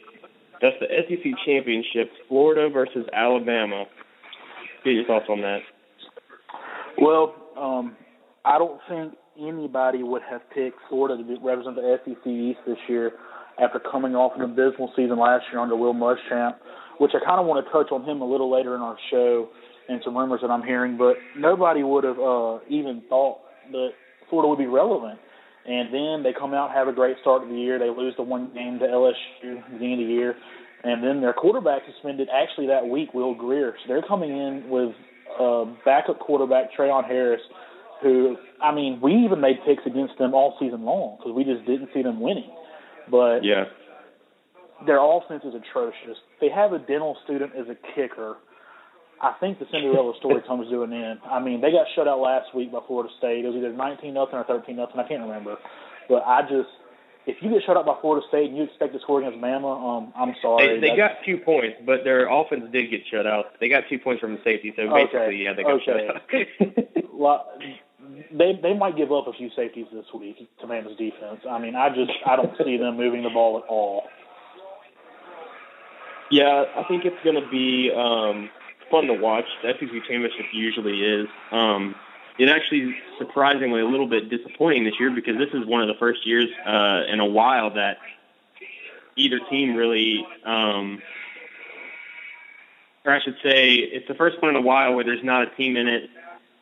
That's 0.60 0.76
the 0.80 0.88
SEC 0.88 1.32
championship, 1.46 2.10
Florida 2.26 2.68
versus 2.68 3.06
Alabama. 3.12 3.86
Get 4.84 4.90
your 4.90 5.04
thoughts 5.04 5.26
on 5.28 5.40
that. 5.42 5.60
Well, 6.98 7.34
um, 7.56 7.96
I 8.44 8.58
don't 8.58 8.80
think 8.88 9.14
anybody 9.38 10.02
would 10.02 10.22
have 10.28 10.42
picked 10.50 10.78
Florida 10.88 11.22
to 11.22 11.38
represent 11.40 11.76
the 11.76 11.98
SEC 12.04 12.26
East 12.26 12.58
this 12.66 12.78
year 12.88 13.12
after 13.62 13.78
coming 13.78 14.14
off 14.14 14.32
an 14.36 14.42
abysmal 14.42 14.92
season 14.96 15.18
last 15.18 15.44
year 15.52 15.60
under 15.60 15.76
Will 15.76 15.94
Muschamp, 15.94 16.56
which 16.98 17.12
I 17.14 17.24
kind 17.24 17.40
of 17.40 17.46
want 17.46 17.64
to 17.64 17.72
touch 17.72 17.90
on 17.92 18.04
him 18.04 18.20
a 18.20 18.26
little 18.26 18.50
later 18.50 18.74
in 18.74 18.80
our 18.80 18.96
show 19.10 19.48
and 19.88 20.00
some 20.04 20.16
rumors 20.16 20.40
that 20.42 20.50
I'm 20.50 20.62
hearing. 20.62 20.96
But 20.96 21.16
nobody 21.36 21.82
would 21.82 22.04
have 22.04 22.18
uh, 22.18 22.58
even 22.68 23.02
thought 23.08 23.38
that 23.72 23.90
Florida 24.28 24.48
would 24.48 24.58
be 24.58 24.66
relevant. 24.66 25.18
And 25.66 25.92
then 25.92 26.22
they 26.22 26.32
come 26.38 26.54
out, 26.54 26.72
have 26.72 26.88
a 26.88 26.92
great 26.92 27.16
start 27.20 27.42
of 27.42 27.48
the 27.48 27.54
year. 27.54 27.78
They 27.78 27.90
lose 27.90 28.14
the 28.16 28.22
one 28.22 28.52
game 28.54 28.78
to 28.78 28.86
LSU 28.86 29.58
at 29.58 29.66
the 29.66 29.72
beginning 29.72 30.02
of 30.02 30.08
the 30.08 30.14
year. 30.14 30.34
And 30.84 31.02
then 31.02 31.20
their 31.20 31.32
quarterback 31.32 31.82
suspended 31.92 32.28
actually 32.32 32.68
that 32.68 32.86
week, 32.86 33.12
Will 33.12 33.34
Grier. 33.34 33.74
So 33.82 33.92
they're 33.92 34.02
coming 34.02 34.30
in 34.30 34.70
with 34.70 34.94
uh, 35.38 35.64
backup 35.84 36.20
quarterback 36.20 36.70
Treon 36.76 37.04
Harris– 37.06 37.42
who, 38.02 38.36
I 38.62 38.74
mean, 38.74 39.00
we 39.00 39.12
even 39.24 39.40
made 39.40 39.58
picks 39.66 39.84
against 39.86 40.18
them 40.18 40.34
all 40.34 40.56
season 40.60 40.84
long 40.84 41.16
because 41.18 41.32
we 41.32 41.44
just 41.44 41.66
didn't 41.66 41.90
see 41.92 42.02
them 42.02 42.20
winning. 42.20 42.50
But 43.10 43.44
yeah, 43.44 43.64
their 44.86 45.00
offense 45.02 45.42
is 45.44 45.54
atrocious. 45.54 46.18
They 46.40 46.48
have 46.50 46.72
a 46.72 46.78
dental 46.78 47.16
student 47.24 47.52
as 47.56 47.66
a 47.68 47.76
kicker. 47.94 48.36
I 49.20 49.34
think 49.40 49.58
the 49.58 49.66
Cinderella 49.72 50.12
story 50.18 50.42
comes 50.46 50.70
to 50.70 50.82
an 50.82 50.92
end. 50.92 51.20
I 51.28 51.40
mean, 51.40 51.60
they 51.60 51.72
got 51.72 51.86
shut 51.94 52.06
out 52.06 52.20
last 52.20 52.54
week 52.54 52.72
by 52.72 52.80
Florida 52.86 53.12
State. 53.18 53.44
It 53.44 53.48
was 53.48 53.56
either 53.56 53.72
19 53.72 54.14
nothing 54.14 54.36
or 54.36 54.44
13 54.44 54.76
nothing. 54.76 55.00
I 55.00 55.08
can't 55.08 55.22
remember. 55.22 55.56
But 56.08 56.22
I 56.24 56.42
just, 56.42 56.70
if 57.26 57.36
you 57.42 57.50
get 57.50 57.62
shut 57.66 57.76
out 57.76 57.86
by 57.86 57.96
Florida 58.00 58.24
State 58.28 58.48
and 58.48 58.56
you 58.56 58.64
expect 58.64 58.94
to 58.94 59.00
score 59.00 59.20
against 59.20 59.42
Bama, 59.42 59.66
um, 59.66 60.12
I'm 60.16 60.34
sorry. 60.40 60.78
They, 60.78 60.90
they 60.90 60.96
got 60.96 61.18
two 61.26 61.38
points, 61.38 61.76
but 61.84 62.04
their 62.04 62.28
offense 62.30 62.64
did 62.70 62.90
get 62.90 63.02
shut 63.10 63.26
out. 63.26 63.58
They 63.60 63.68
got 63.68 63.84
two 63.90 63.98
points 63.98 64.20
from 64.20 64.34
the 64.34 64.40
safety, 64.44 64.72
so 64.76 64.88
basically, 64.88 65.18
okay. 65.18 65.36
yeah, 65.36 65.52
they 65.52 65.64
got 65.64 65.82
okay. 65.82 65.84
shut 65.84 66.70
out. 66.70 66.96
they 68.32 68.58
they 68.62 68.74
might 68.74 68.96
give 68.96 69.12
up 69.12 69.26
a 69.26 69.32
few 69.32 69.50
safeties 69.56 69.86
this 69.92 70.06
week 70.14 70.48
to 70.60 70.66
Bama's 70.66 70.96
defense. 70.96 71.40
I 71.48 71.58
mean, 71.58 71.74
I 71.74 71.88
just 71.88 72.12
I 72.26 72.36
don't 72.36 72.56
see 72.58 72.76
them 72.76 72.96
moving 72.96 73.22
the 73.22 73.30
ball 73.30 73.58
at 73.58 73.64
all. 73.68 74.04
Yeah, 76.30 76.64
I 76.76 76.84
think 76.84 77.04
it's 77.04 77.16
going 77.24 77.42
to 77.42 77.48
be 77.50 77.90
um, 77.90 78.50
fun 78.90 79.06
to 79.06 79.14
watch. 79.14 79.46
The 79.62 79.72
SEC 79.72 79.88
championship 80.06 80.46
usually 80.52 81.02
is. 81.02 81.26
Um, 81.50 81.94
it 82.38 82.48
actually 82.48 82.94
surprisingly 83.18 83.80
a 83.80 83.86
little 83.86 84.06
bit 84.06 84.28
disappointing 84.28 84.84
this 84.84 84.94
year 85.00 85.10
because 85.10 85.36
this 85.38 85.48
is 85.54 85.66
one 85.66 85.80
of 85.80 85.88
the 85.88 85.98
first 85.98 86.26
years 86.26 86.48
uh, 86.66 87.02
in 87.08 87.18
a 87.18 87.26
while 87.26 87.74
that 87.74 87.98
either 89.16 89.40
team 89.50 89.74
really, 89.74 90.24
um, 90.44 91.02
or 93.04 93.12
I 93.12 93.20
should 93.22 93.36
say, 93.42 93.74
it's 93.74 94.06
the 94.06 94.14
first 94.14 94.40
one 94.40 94.50
in 94.50 94.56
a 94.56 94.60
while 94.60 94.94
where 94.94 95.04
there's 95.04 95.24
not 95.24 95.42
a 95.42 95.56
team 95.56 95.76
in 95.76 95.88
it 95.88 96.10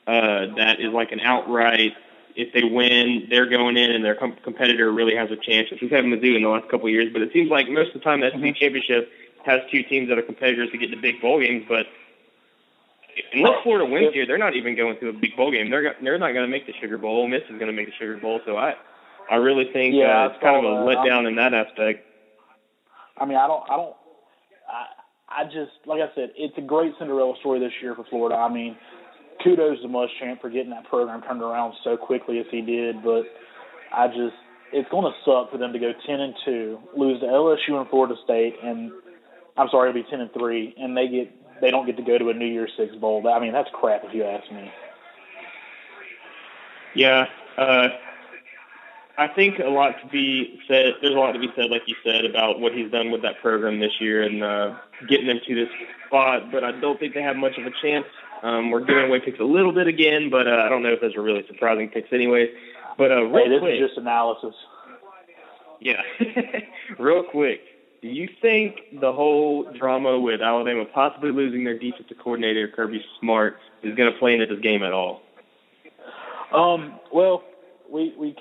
uh, 0.07 0.55
that 0.57 0.81
is 0.81 0.93
like 0.93 1.13
an 1.13 1.21
outright. 1.21 1.93
If 2.35 2.53
they 2.53 2.65
win, 2.65 3.27
they're 3.31 3.49
going 3.49 3.77
in, 3.77 3.91
and 3.91 4.05
their 4.05 4.15
com- 4.15 4.37
competitor 4.45 4.93
really 4.93 5.17
has 5.17 5.31
a 5.31 5.37
chance. 5.37 5.71
Which 5.71 5.81
we've 5.81 5.91
had 5.91 6.05
Mizzou 6.05 6.37
in 6.37 6.43
the 6.43 6.49
last 6.49 6.69
couple 6.69 6.87
of 6.87 6.93
years, 6.93 7.13
but 7.13 7.23
it 7.23 7.33
seems 7.33 7.51
like 7.51 7.69
most 7.69 7.89
of 7.89 7.95
the 7.95 8.01
time 8.01 8.21
the 8.21 8.31
SEC 8.31 8.39
mm-hmm. 8.39 8.53
championship 8.55 9.11
has 9.45 9.61
two 9.71 9.83
teams 9.85 10.09
that 10.09 10.19
are 10.19 10.23
competitors 10.23 10.71
to 10.73 10.79
get 10.79 10.91
the 10.91 10.97
big 10.97 11.21
bowl 11.21 11.41
games. 11.41 11.65
But 11.69 11.87
unless 13.33 13.63
Florida 13.63 13.87
wins 13.87 14.13
here, 14.13 14.27
they're 14.27 14.39
not 14.39 14.55
even 14.55 14.77
going 14.77 14.99
to 15.01 15.09
a 15.09 15.13
big 15.13 15.37
bowl 15.37 15.51
game. 15.51 15.71
They're 15.71 15.97
they're 16.03 16.19
not 16.19 16.33
going 16.33 16.45
to 16.45 16.51
make 16.51 16.67
the 16.67 16.75
Sugar 16.81 16.99
Bowl. 16.99 17.17
Ole 17.17 17.29
Miss 17.29 17.43
is 17.45 17.59
going 17.59 17.69
to 17.69 17.73
make 17.73 17.87
the 17.87 17.95
Sugar 17.99 18.19
Bowl. 18.19 18.41
So 18.45 18.57
I 18.57 18.75
I 19.31 19.37
really 19.37 19.71
think 19.73 19.95
yeah, 19.95 20.25
uh, 20.25 20.29
it's 20.29 20.43
kind 20.43 20.57
of 20.57 20.65
a 20.65 20.77
letdown 20.85 21.27
in 21.27 21.37
that 21.37 21.55
aspect. 21.55 22.05
I 23.17 23.25
mean, 23.25 23.39
I 23.39 23.47
don't 23.47 23.63
I 23.71 23.77
don't. 23.77 23.97
I, 24.69 24.87
I 25.29 25.45
just 25.45 25.73
like 25.87 26.01
I 26.01 26.15
said, 26.15 26.33
it's 26.37 26.57
a 26.59 26.63
great 26.63 26.93
Cinderella 26.99 27.35
story 27.41 27.61
this 27.61 27.73
year 27.81 27.95
for 27.95 28.05
Florida. 28.05 28.37
I 28.37 28.53
mean, 28.53 28.77
kudos 29.47 29.81
to 29.83 29.89
Muschamp 29.89 30.41
for 30.41 30.51
getting 30.51 30.71
that 30.71 30.89
program 30.89 31.23
turned 31.23 31.43
around 31.43 31.75
so 31.85 31.97
quickly 31.97 32.39
as 32.39 32.47
he 32.51 32.61
did. 32.61 33.03
But 33.03 33.25
I 33.93 34.09
just, 34.09 34.35
it's 34.73 34.89
going 34.91 35.05
to 35.05 35.19
suck 35.25 35.53
for 35.53 35.59
them 35.59 35.73
to 35.73 35.79
go 35.79 35.93
ten 36.07 36.21
and 36.21 36.35
two, 36.45 36.79
lose 36.97 37.21
to 37.21 37.27
LSU 37.27 37.81
and 37.81 37.89
Florida 37.89 38.15
State, 38.25 38.57
and 38.63 38.93
I'm 39.57 39.69
sorry, 39.71 39.91
it'll 39.91 40.03
be 40.03 40.11
ten 40.11 40.21
and 40.21 40.33
three, 40.33 40.75
and 40.77 40.97
they 40.97 41.09
get 41.09 41.61
they 41.61 41.71
don't 41.71 41.87
get 41.87 41.97
to 41.97 42.03
go 42.03 42.19
to 42.19 42.29
a 42.31 42.35
New 42.35 42.47
Year's 42.47 42.73
Six 42.77 42.95
bowl. 42.97 43.27
I 43.29 43.41
mean, 43.41 43.53
that's 43.53 43.71
crap 43.73 44.03
if 44.05 44.13
you 44.13 44.25
ask 44.25 44.51
me. 44.53 44.71
Yeah, 46.95 47.27
uh, 47.57 47.89
I 49.19 49.29
think 49.29 49.59
a 49.59 49.69
lot 49.69 49.95
to 50.03 50.09
be 50.09 50.59
said. 50.67 50.95
There's 51.01 51.15
a 51.15 51.19
lot 51.19 51.33
to 51.33 51.39
be 51.39 51.49
said, 51.55 51.71
like 51.71 51.83
you 51.87 51.95
said, 52.05 52.25
about 52.25 52.61
what 52.61 52.73
he's 52.73 52.91
done 52.91 53.11
with 53.11 53.23
that 53.23 53.41
program 53.41 53.81
this 53.81 54.01
year 54.01 54.23
and 54.23 54.43
uh, 54.43 54.75
getting 55.09 55.27
them 55.27 55.41
to 55.47 55.55
this 55.55 55.69
spot. 56.07 56.51
But 56.51 56.65
I 56.65 56.73
don't 56.73 56.99
think 56.99 57.15
they 57.15 57.23
have 57.23 57.37
much 57.37 57.57
of 57.59 57.65
a 57.65 57.71
chance 57.83 58.07
um, 58.43 58.71
we're 58.71 58.85
giving 58.85 59.05
away 59.05 59.21
picks 59.21 59.41
a 59.41 59.45
little 59.45 59.73
bit 59.73 59.87
again, 59.87 60.31
but 60.31 60.47
uh, 60.47 60.63
I 60.65 60.69
don't 60.69 60.83
know 60.83 60.93
if 60.93 61.01
those 61.01 61.15
are 61.17 61.23
really 61.23 61.45
surprising 61.47 61.89
picks, 61.89 62.13
anyways. 62.13 62.51
But 62.99 63.13
uh, 63.13 63.23
real 63.25 63.45
hey, 63.45 63.49
this 63.51 63.61
quick, 63.61 63.75
is 63.75 63.89
just 63.89 63.99
analysis. 63.99 64.55
Yeah, 65.81 66.03
real 66.99 67.25
quick. 67.25 67.61
Do 68.03 68.09
you 68.09 68.29
think 68.41 69.01
the 69.01 69.13
whole 69.13 69.71
drama 69.79 70.19
with 70.19 70.41
Alabama 70.41 70.85
possibly 70.93 71.33
losing 71.33 71.65
their 71.65 71.79
defensive 71.79 72.17
coordinator 72.23 72.69
Kirby 72.69 73.05
Smart 73.21 73.59
is 73.83 73.95
going 73.95 74.13
to 74.13 74.19
play 74.19 74.35
into 74.35 74.47
this 74.47 74.61
game 74.63 74.83
at 74.83 74.93
all? 74.93 75.23
Um. 76.53 77.01
Well, 77.13 77.43
we 77.91 78.15
we 78.19 78.35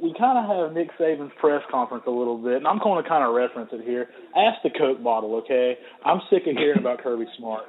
we 0.00 0.14
kind 0.18 0.38
of 0.38 0.44
have 0.46 0.72
Nick 0.72 0.96
Saban's 0.98 1.32
press 1.38 1.62
conference 1.70 2.04
a 2.06 2.10
little 2.10 2.38
bit, 2.38 2.56
and 2.56 2.66
I'm 2.66 2.78
going 2.78 3.02
to 3.02 3.08
kind 3.08 3.24
of 3.24 3.34
reference 3.34 3.70
it 3.72 3.84
here. 3.84 4.08
Ask 4.36 4.62
the 4.62 4.70
Coke 4.70 5.02
bottle, 5.02 5.36
okay? 5.36 5.76
I'm 6.04 6.20
sick 6.30 6.46
of 6.46 6.56
hearing 6.56 6.78
about 6.78 7.02
Kirby 7.02 7.26
Smart. 7.36 7.64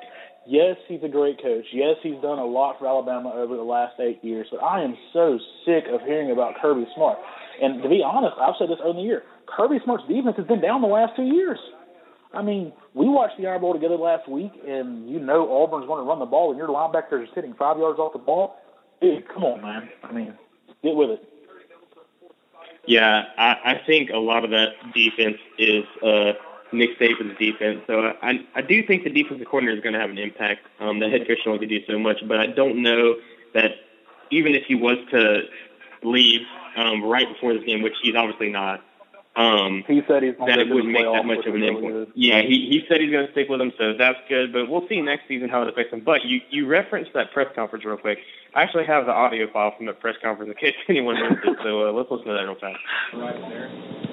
Yes, 0.47 0.77
he's 0.87 1.03
a 1.03 1.07
great 1.07 1.41
coach. 1.41 1.65
Yes, 1.71 1.97
he's 2.01 2.19
done 2.21 2.39
a 2.39 2.45
lot 2.45 2.79
for 2.79 2.87
Alabama 2.87 3.31
over 3.33 3.55
the 3.55 3.63
last 3.63 3.99
eight 3.99 4.23
years. 4.23 4.47
But 4.49 4.63
I 4.63 4.83
am 4.83 4.97
so 5.13 5.39
sick 5.65 5.85
of 5.91 6.01
hearing 6.01 6.31
about 6.31 6.55
Kirby 6.61 6.87
Smart. 6.95 7.19
And 7.61 7.81
to 7.83 7.89
be 7.89 8.01
honest, 8.03 8.35
I've 8.39 8.55
said 8.57 8.69
this 8.69 8.79
in 8.83 8.95
the 8.95 9.03
year. 9.03 9.23
Kirby 9.45 9.79
Smart's 9.83 10.07
defense 10.07 10.37
has 10.37 10.47
been 10.47 10.61
down 10.61 10.81
the 10.81 10.87
last 10.87 11.15
two 11.15 11.25
years. 11.25 11.59
I 12.33 12.41
mean, 12.41 12.71
we 12.93 13.07
watched 13.07 13.37
the 13.37 13.47
Iron 13.47 13.61
Bowl 13.61 13.73
together 13.73 13.97
last 13.97 14.27
week, 14.27 14.53
and 14.65 15.09
you 15.09 15.19
know 15.19 15.49
Auburn's 15.49 15.85
going 15.85 16.03
to 16.03 16.09
run 16.09 16.19
the 16.19 16.25
ball, 16.25 16.49
and 16.49 16.57
your 16.57 16.69
linebackers 16.69 17.23
are 17.23 17.27
sitting 17.35 17.53
five 17.53 17.77
yards 17.77 17.99
off 17.99 18.13
the 18.13 18.19
ball. 18.19 18.55
Dude, 19.01 19.27
come 19.27 19.43
on, 19.43 19.61
man. 19.61 19.89
I 20.03 20.11
mean, 20.11 20.33
get 20.81 20.95
with 20.95 21.09
it. 21.11 21.27
Yeah, 22.87 23.23
I, 23.37 23.55
I 23.65 23.81
think 23.85 24.09
a 24.09 24.17
lot 24.17 24.43
of 24.43 24.51
that 24.51 24.69
defense 24.93 25.37
is 25.59 25.83
uh, 26.01 26.33
Nick 26.73 26.97
Saban's 26.99 27.37
defense. 27.37 27.81
So 27.87 28.13
I 28.21 28.45
I 28.55 28.61
do 28.61 28.85
think 28.85 29.03
the 29.03 29.09
defensive 29.09 29.47
coordinator 29.47 29.77
is 29.77 29.83
going 29.83 29.93
to 29.93 29.99
have 29.99 30.09
an 30.09 30.17
impact. 30.17 30.61
Um, 30.79 30.99
the 30.99 31.09
head 31.09 31.27
coach 31.27 31.39
can 31.43 31.53
only 31.53 31.67
do 31.67 31.79
so 31.85 31.99
much, 31.99 32.17
but 32.27 32.39
I 32.39 32.47
don't 32.47 32.81
know 32.81 33.15
that 33.53 33.71
even 34.31 34.55
if 34.55 34.63
he 34.65 34.75
was 34.75 34.97
to 35.11 35.41
leave 36.03 36.41
um, 36.75 37.03
right 37.03 37.27
before 37.27 37.53
this 37.53 37.63
game, 37.65 37.81
which 37.81 37.93
he's 38.01 38.15
obviously 38.15 38.49
not, 38.49 38.81
um, 39.35 39.85
he 39.87 40.01
said 40.07 40.23
he's 40.23 40.35
that 40.45 40.59
it 40.59 40.67
wouldn't 40.67 40.91
make 40.91 41.05
that 41.05 41.25
much 41.25 41.45
of 41.45 41.55
an 41.55 41.63
impact. 41.63 42.11
Yeah, 42.15 42.41
he 42.41 42.67
he 42.67 42.83
said 42.89 42.99
he's 42.99 43.11
going 43.11 43.25
to 43.25 43.31
stick 43.31 43.47
with 43.47 43.61
him, 43.61 43.71
so 43.77 43.93
that's 43.97 44.19
good. 44.27 44.51
But 44.51 44.69
we'll 44.69 44.87
see 44.89 44.99
next 44.99 45.27
season 45.29 45.47
how 45.47 45.61
it 45.61 45.69
affects 45.69 45.93
him. 45.93 46.01
But 46.01 46.25
you 46.25 46.41
you 46.49 46.67
referenced 46.67 47.13
that 47.13 47.31
press 47.31 47.47
conference 47.55 47.85
real 47.85 47.95
quick. 47.95 48.19
I 48.53 48.63
actually 48.63 48.85
have 48.85 49.05
the 49.05 49.13
audio 49.13 49.49
file 49.51 49.73
from 49.77 49.85
the 49.85 49.93
press 49.93 50.15
conference 50.21 50.51
in 50.51 50.57
case 50.57 50.75
anyone 50.89 51.15
missed 51.15 51.45
it. 51.45 51.57
So 51.63 51.87
uh, 51.87 51.91
let's 51.93 52.11
listen 52.11 52.27
to 52.27 52.33
that 52.33 52.43
real 52.43 52.55
fast. 52.55 52.79
Right 53.13 53.39
there. 53.49 54.10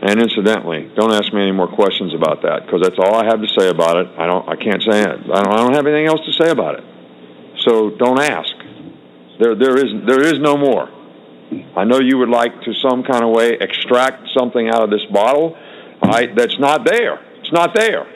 And 0.00 0.22
incidentally, 0.22 0.90
don't 0.94 1.12
ask 1.12 1.32
me 1.32 1.42
any 1.42 1.52
more 1.52 1.66
questions 1.66 2.14
about 2.14 2.42
that 2.42 2.64
because 2.64 2.82
that's 2.82 2.98
all 2.98 3.16
I 3.16 3.24
have 3.24 3.42
to 3.42 3.48
say 3.58 3.68
about 3.68 3.96
it. 3.96 4.06
I 4.16 4.26
don't. 4.26 4.48
I 4.48 4.54
can't 4.54 4.82
say 4.82 5.02
it. 5.02 5.18
I 5.32 5.42
don't. 5.42 5.52
I 5.52 5.56
don't 5.56 5.74
have 5.74 5.86
anything 5.86 6.06
else 6.06 6.20
to 6.24 6.32
say 6.44 6.50
about 6.50 6.78
it. 6.78 6.84
So 7.66 7.90
don't 7.90 8.20
ask. 8.20 8.54
There, 9.38 9.54
there 9.54 9.76
is, 9.76 9.92
there 10.06 10.22
is 10.22 10.38
no 10.38 10.56
more. 10.56 10.88
I 11.76 11.84
know 11.84 12.00
you 12.00 12.18
would 12.18 12.28
like 12.28 12.62
to 12.62 12.74
some 12.74 13.02
kind 13.02 13.24
of 13.24 13.30
way 13.30 13.56
extract 13.60 14.28
something 14.36 14.68
out 14.68 14.82
of 14.82 14.90
this 14.90 15.04
bottle. 15.12 15.56
I, 16.02 16.26
that's 16.36 16.58
not 16.58 16.84
there. 16.84 17.20
It's 17.40 17.52
not 17.52 17.74
there. 17.74 18.06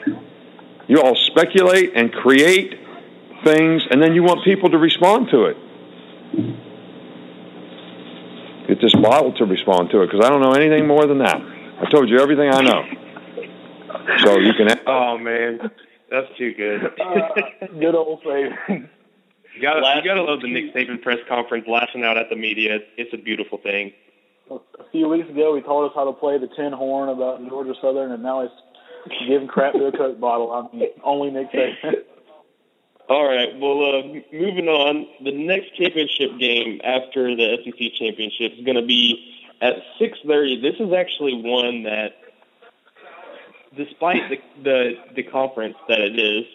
You 0.87 1.01
all 1.01 1.15
speculate 1.15 1.93
and 1.95 2.11
create 2.11 2.75
things, 3.43 3.83
and 3.89 4.01
then 4.01 4.13
you 4.13 4.23
want 4.23 4.43
people 4.43 4.69
to 4.69 4.77
respond 4.77 5.29
to 5.31 5.45
it. 5.45 5.57
Get 8.67 8.81
this 8.81 8.95
bottle 8.95 9.33
to 9.33 9.45
respond 9.45 9.89
to 9.91 10.01
it 10.01 10.07
because 10.07 10.25
I 10.25 10.29
don't 10.29 10.41
know 10.41 10.53
anything 10.53 10.87
more 10.87 11.05
than 11.05 11.19
that. 11.19 11.41
I 11.81 11.89
told 11.89 12.09
you 12.09 12.19
everything 12.19 12.49
I 12.49 12.61
know. 12.61 12.83
So 14.23 14.37
you 14.39 14.53
can. 14.53 14.79
Oh 14.87 15.17
man, 15.17 15.59
that's 16.09 16.27
too 16.37 16.53
good. 16.53 16.83
uh, 17.01 17.67
good 17.79 17.95
old 17.95 18.23
Saban. 18.23 18.89
You 19.55 19.61
gotta, 19.61 19.81
you 19.97 20.03
gotta 20.03 20.23
love 20.23 20.41
the 20.41 20.47
Nick 20.47 20.73
Saban 20.73 21.01
press 21.01 21.19
conference, 21.27 21.65
lashing 21.67 22.03
out 22.03 22.17
at 22.17 22.29
the 22.29 22.35
media. 22.35 22.79
It's 22.97 23.13
a 23.13 23.17
beautiful 23.17 23.59
thing. 23.59 23.93
A 24.51 24.59
few 24.91 25.07
weeks 25.07 25.29
ago, 25.29 25.55
he 25.55 25.61
taught 25.61 25.87
us 25.87 25.91
how 25.95 26.05
to 26.05 26.13
play 26.13 26.37
the 26.37 26.47
tin 26.55 26.73
horn 26.73 27.09
about 27.09 27.47
Georgia 27.47 27.73
Southern, 27.81 28.11
and 28.11 28.21
now 28.21 28.41
he's 28.41 29.27
giving 29.27 29.47
crap 29.47 29.73
to 29.73 29.85
a 29.85 29.91
Coke 29.91 30.19
bottle. 30.19 30.51
I'm 30.51 30.77
mean, 30.77 30.89
only 31.03 31.31
Nick 31.31 31.51
Saban. 31.51 31.93
All 33.09 33.27
right. 33.27 33.49
Well, 33.59 33.99
uh, 33.99 34.03
moving 34.31 34.67
on. 34.67 35.05
The 35.23 35.31
next 35.31 35.75
championship 35.75 36.39
game 36.39 36.79
after 36.83 37.35
the 37.35 37.57
SEC 37.63 37.93
championship 37.99 38.53
is 38.57 38.65
going 38.65 38.77
to 38.77 38.85
be 38.85 39.32
at 39.63 39.75
6:30. 39.99 40.61
This 40.61 40.75
is 40.79 40.93
actually 40.93 41.35
one 41.41 41.83
that, 41.83 42.17
despite 43.75 44.29
the, 44.29 44.37
the 44.61 44.93
the 45.15 45.23
conference 45.23 45.77
that 45.87 46.01
it 46.01 46.19
is, 46.19 46.45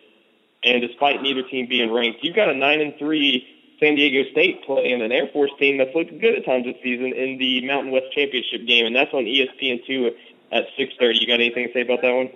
and 0.62 0.82
despite 0.82 1.22
neither 1.22 1.42
team 1.42 1.66
being 1.68 1.90
ranked, 1.90 2.22
you've 2.22 2.36
got 2.36 2.50
a 2.50 2.54
nine 2.54 2.80
and 2.80 2.94
three 2.98 3.46
San 3.80 3.94
Diego 3.94 4.30
State 4.30 4.64
playing 4.66 5.00
an 5.00 5.10
Air 5.10 5.28
Force 5.32 5.50
team 5.58 5.78
that's 5.78 5.94
looked 5.94 6.10
good 6.20 6.34
at 6.36 6.44
times 6.44 6.66
this 6.66 6.76
season 6.82 7.14
in 7.14 7.38
the 7.38 7.66
Mountain 7.66 7.92
West 7.92 8.12
Championship 8.12 8.66
game, 8.66 8.84
and 8.84 8.94
that's 8.94 9.14
on 9.14 9.24
ESPN 9.24 9.86
two 9.86 10.14
at 10.52 10.66
6:30. 10.76 11.20
You 11.20 11.26
got 11.26 11.40
anything 11.40 11.66
to 11.66 11.72
say 11.72 11.80
about 11.80 12.02
that 12.02 12.12
one? 12.12 12.30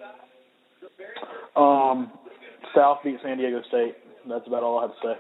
Um, 1.55 2.13
South 2.75 3.01
beat 3.05 3.21
San 3.23 3.37
Diego 3.37 3.61
State. 3.69 3.95
That's 4.27 4.47
about 4.47 4.63
all 4.63 4.79
I 4.79 4.83
have 4.83 4.95
to 5.03 5.09
say. 5.09 5.19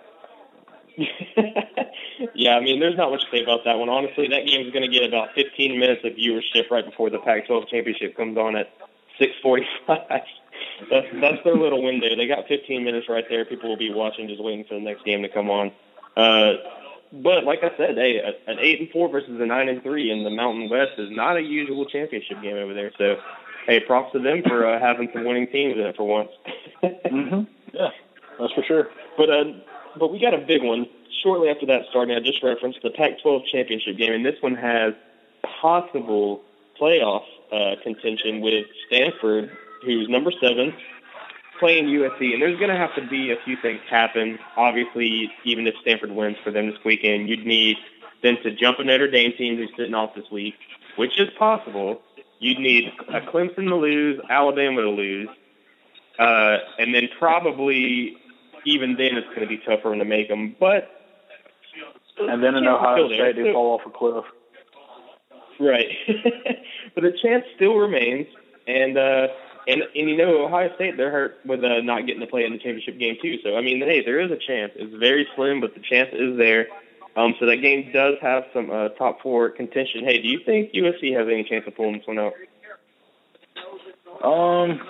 yeah, 2.34 2.56
I 2.56 2.60
mean, 2.60 2.80
there's 2.80 2.96
not 2.96 3.10
much 3.10 3.24
to 3.24 3.30
say 3.30 3.42
about 3.42 3.64
that 3.64 3.78
one. 3.78 3.88
Honestly, 3.88 4.28
that 4.28 4.46
game 4.46 4.66
is 4.66 4.72
going 4.72 4.88
to 4.88 4.88
get 4.88 5.08
about 5.08 5.34
15 5.34 5.78
minutes 5.78 6.02
of 6.04 6.12
viewership 6.12 6.70
right 6.70 6.84
before 6.84 7.10
the 7.10 7.18
Pac-12 7.18 7.68
championship 7.68 8.16
comes 8.16 8.36
on 8.36 8.56
at 8.56 8.70
6:45. 9.20 9.62
that's 10.90 11.06
that's 11.20 11.44
their 11.44 11.56
little 11.56 11.82
window. 11.82 12.14
They 12.16 12.26
got 12.26 12.48
15 12.48 12.84
minutes 12.84 13.08
right 13.08 13.24
there. 13.28 13.44
People 13.44 13.70
will 13.70 13.76
be 13.76 13.92
watching, 13.92 14.28
just 14.28 14.42
waiting 14.42 14.64
for 14.64 14.74
the 14.74 14.80
next 14.80 15.04
game 15.04 15.22
to 15.22 15.28
come 15.28 15.50
on. 15.50 15.72
Uh, 16.16 16.54
but 17.12 17.44
like 17.44 17.60
I 17.62 17.76
said, 17.76 17.96
hey, 17.96 18.20
an 18.46 18.58
eight 18.58 18.80
and 18.80 18.90
four 18.90 19.08
versus 19.08 19.38
a 19.40 19.46
nine 19.46 19.68
and 19.68 19.82
three 19.82 20.10
in 20.10 20.24
the 20.24 20.30
Mountain 20.30 20.70
West 20.70 20.92
is 20.98 21.10
not 21.10 21.36
a 21.36 21.42
usual 21.42 21.84
championship 21.84 22.40
game 22.42 22.56
over 22.56 22.72
there. 22.72 22.90
So, 22.96 23.16
hey, 23.66 23.80
props 23.80 24.12
to 24.12 24.18
them 24.18 24.42
for 24.46 24.66
uh, 24.66 24.80
having 24.80 25.10
some 25.12 25.24
winning 25.24 25.46
teams 25.48 25.74
in 25.74 25.82
it 25.82 25.96
for 25.96 26.04
once. 26.04 26.30
mm-hmm. 26.82 27.42
Yeah, 27.74 27.90
that's 28.40 28.52
for 28.54 28.62
sure. 28.66 28.88
But 29.18 29.28
uh, 29.28 29.44
but 29.98 30.12
we 30.12 30.18
got 30.18 30.34
a 30.34 30.38
big 30.38 30.62
one 30.62 30.86
shortly 31.22 31.48
after 31.48 31.66
that 31.66 31.82
starting. 31.90 32.16
I 32.16 32.20
just 32.20 32.42
referenced 32.42 32.80
the 32.82 32.90
Pac-12 32.90 33.46
championship 33.50 33.96
game, 33.96 34.12
and 34.12 34.24
this 34.24 34.36
one 34.40 34.54
has 34.54 34.94
possible 35.60 36.42
playoff 36.80 37.24
uh, 37.52 37.76
contention 37.82 38.40
with 38.40 38.66
Stanford, 38.86 39.50
who's 39.84 40.08
number 40.08 40.32
seven, 40.40 40.74
playing 41.58 41.86
USC. 41.86 42.32
And 42.32 42.42
there's 42.42 42.58
going 42.58 42.70
to 42.70 42.76
have 42.76 42.94
to 42.96 43.06
be 43.06 43.30
a 43.30 43.36
few 43.44 43.56
things 43.60 43.80
happen. 43.88 44.38
Obviously, 44.56 45.30
even 45.44 45.66
if 45.66 45.74
Stanford 45.82 46.10
wins 46.10 46.36
for 46.42 46.50
them 46.50 46.70
this 46.70 46.78
weekend, 46.84 47.28
you'd 47.28 47.46
need 47.46 47.76
them 48.22 48.36
to 48.42 48.50
jump 48.52 48.78
a 48.78 48.84
Notre 48.84 49.10
Dame 49.10 49.32
team 49.36 49.56
who's 49.56 49.70
sitting 49.76 49.94
off 49.94 50.14
this 50.14 50.30
week, 50.30 50.54
which 50.96 51.20
is 51.20 51.28
possible. 51.38 52.00
You'd 52.38 52.58
need 52.58 52.92
a 53.08 53.20
Clemson 53.20 53.68
to 53.68 53.76
lose, 53.76 54.20
Alabama 54.28 54.82
to 54.82 54.90
lose, 54.90 55.28
uh, 56.18 56.58
and 56.78 56.94
then 56.94 57.08
probably 57.18 58.16
even 58.64 58.96
then 58.96 59.16
it's 59.16 59.28
going 59.28 59.40
to 59.40 59.46
be 59.46 59.58
tougher 59.58 59.94
to 59.94 60.04
make 60.04 60.28
them. 60.28 60.56
But 60.58 60.90
and 62.18 62.42
then 62.42 62.54
in 62.54 62.66
Ohio 62.66 63.08
State 63.08 63.36
they 63.36 63.52
fall 63.52 63.74
off 63.74 63.86
a 63.86 63.90
cliff. 63.90 64.24
Right, 65.60 65.88
but 66.94 67.02
the 67.02 67.12
chance 67.22 67.44
still 67.56 67.76
remains, 67.76 68.26
and 68.66 68.96
uh, 68.96 69.28
and 69.68 69.82
and 69.94 70.10
you 70.10 70.16
know 70.16 70.44
Ohio 70.46 70.74
State 70.74 70.96
they're 70.96 71.10
hurt 71.10 71.38
with 71.44 71.62
uh, 71.62 71.80
not 71.82 72.06
getting 72.06 72.20
to 72.20 72.26
play 72.26 72.44
in 72.44 72.52
the 72.52 72.58
championship 72.58 72.98
game 72.98 73.16
too. 73.20 73.36
So 73.44 73.56
I 73.56 73.60
mean, 73.60 73.80
hey, 73.80 74.04
there 74.04 74.20
is 74.20 74.30
a 74.30 74.38
chance. 74.38 74.72
It's 74.76 74.94
very 74.98 75.28
slim, 75.36 75.60
but 75.60 75.74
the 75.74 75.80
chance 75.80 76.10
is 76.12 76.36
there. 76.36 76.68
Um, 77.14 77.34
so 77.38 77.46
that 77.46 77.56
game 77.56 77.90
does 77.92 78.14
have 78.22 78.44
some 78.54 78.70
uh, 78.70 78.88
top 78.90 79.20
four 79.22 79.50
contention. 79.50 80.04
Hey, 80.04 80.22
do 80.22 80.28
you 80.28 80.40
think 80.44 80.72
USC 80.72 81.16
has 81.16 81.28
any 81.28 81.44
chance 81.44 81.64
of 81.66 81.76
pulling 81.76 81.98
this 81.98 82.06
one 82.06 82.18
out? 82.18 82.32
Um, 84.24 84.80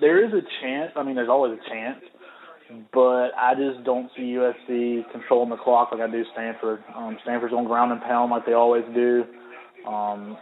there 0.00 0.24
is 0.24 0.32
a 0.32 0.42
chance. 0.62 0.92
I 0.96 1.02
mean, 1.02 1.14
there's 1.14 1.28
always 1.28 1.58
a 1.58 1.68
chance 1.68 2.02
but 2.92 3.30
I 3.38 3.54
just 3.54 3.84
don't 3.84 4.10
see 4.16 4.36
USC 4.36 5.10
controlling 5.12 5.50
the 5.50 5.56
clock 5.56 5.90
like 5.92 6.00
I 6.00 6.10
do 6.10 6.24
Stanford. 6.32 6.82
Um, 6.94 7.16
Stanford's 7.22 7.54
on 7.54 7.64
ground 7.64 7.92
and 7.92 8.00
pound 8.02 8.30
like 8.30 8.44
they 8.46 8.54
always 8.54 8.84
do. 8.94 9.24
Um, 9.86 10.36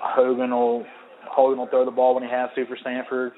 Hogan 0.00 0.50
will 0.50 0.84
Hogan 1.30 1.58
will 1.58 1.68
throw 1.68 1.84
the 1.84 1.90
ball 1.90 2.14
when 2.14 2.22
he 2.22 2.30
has 2.30 2.50
to 2.54 2.66
for 2.66 2.76
Stanford. 2.80 3.32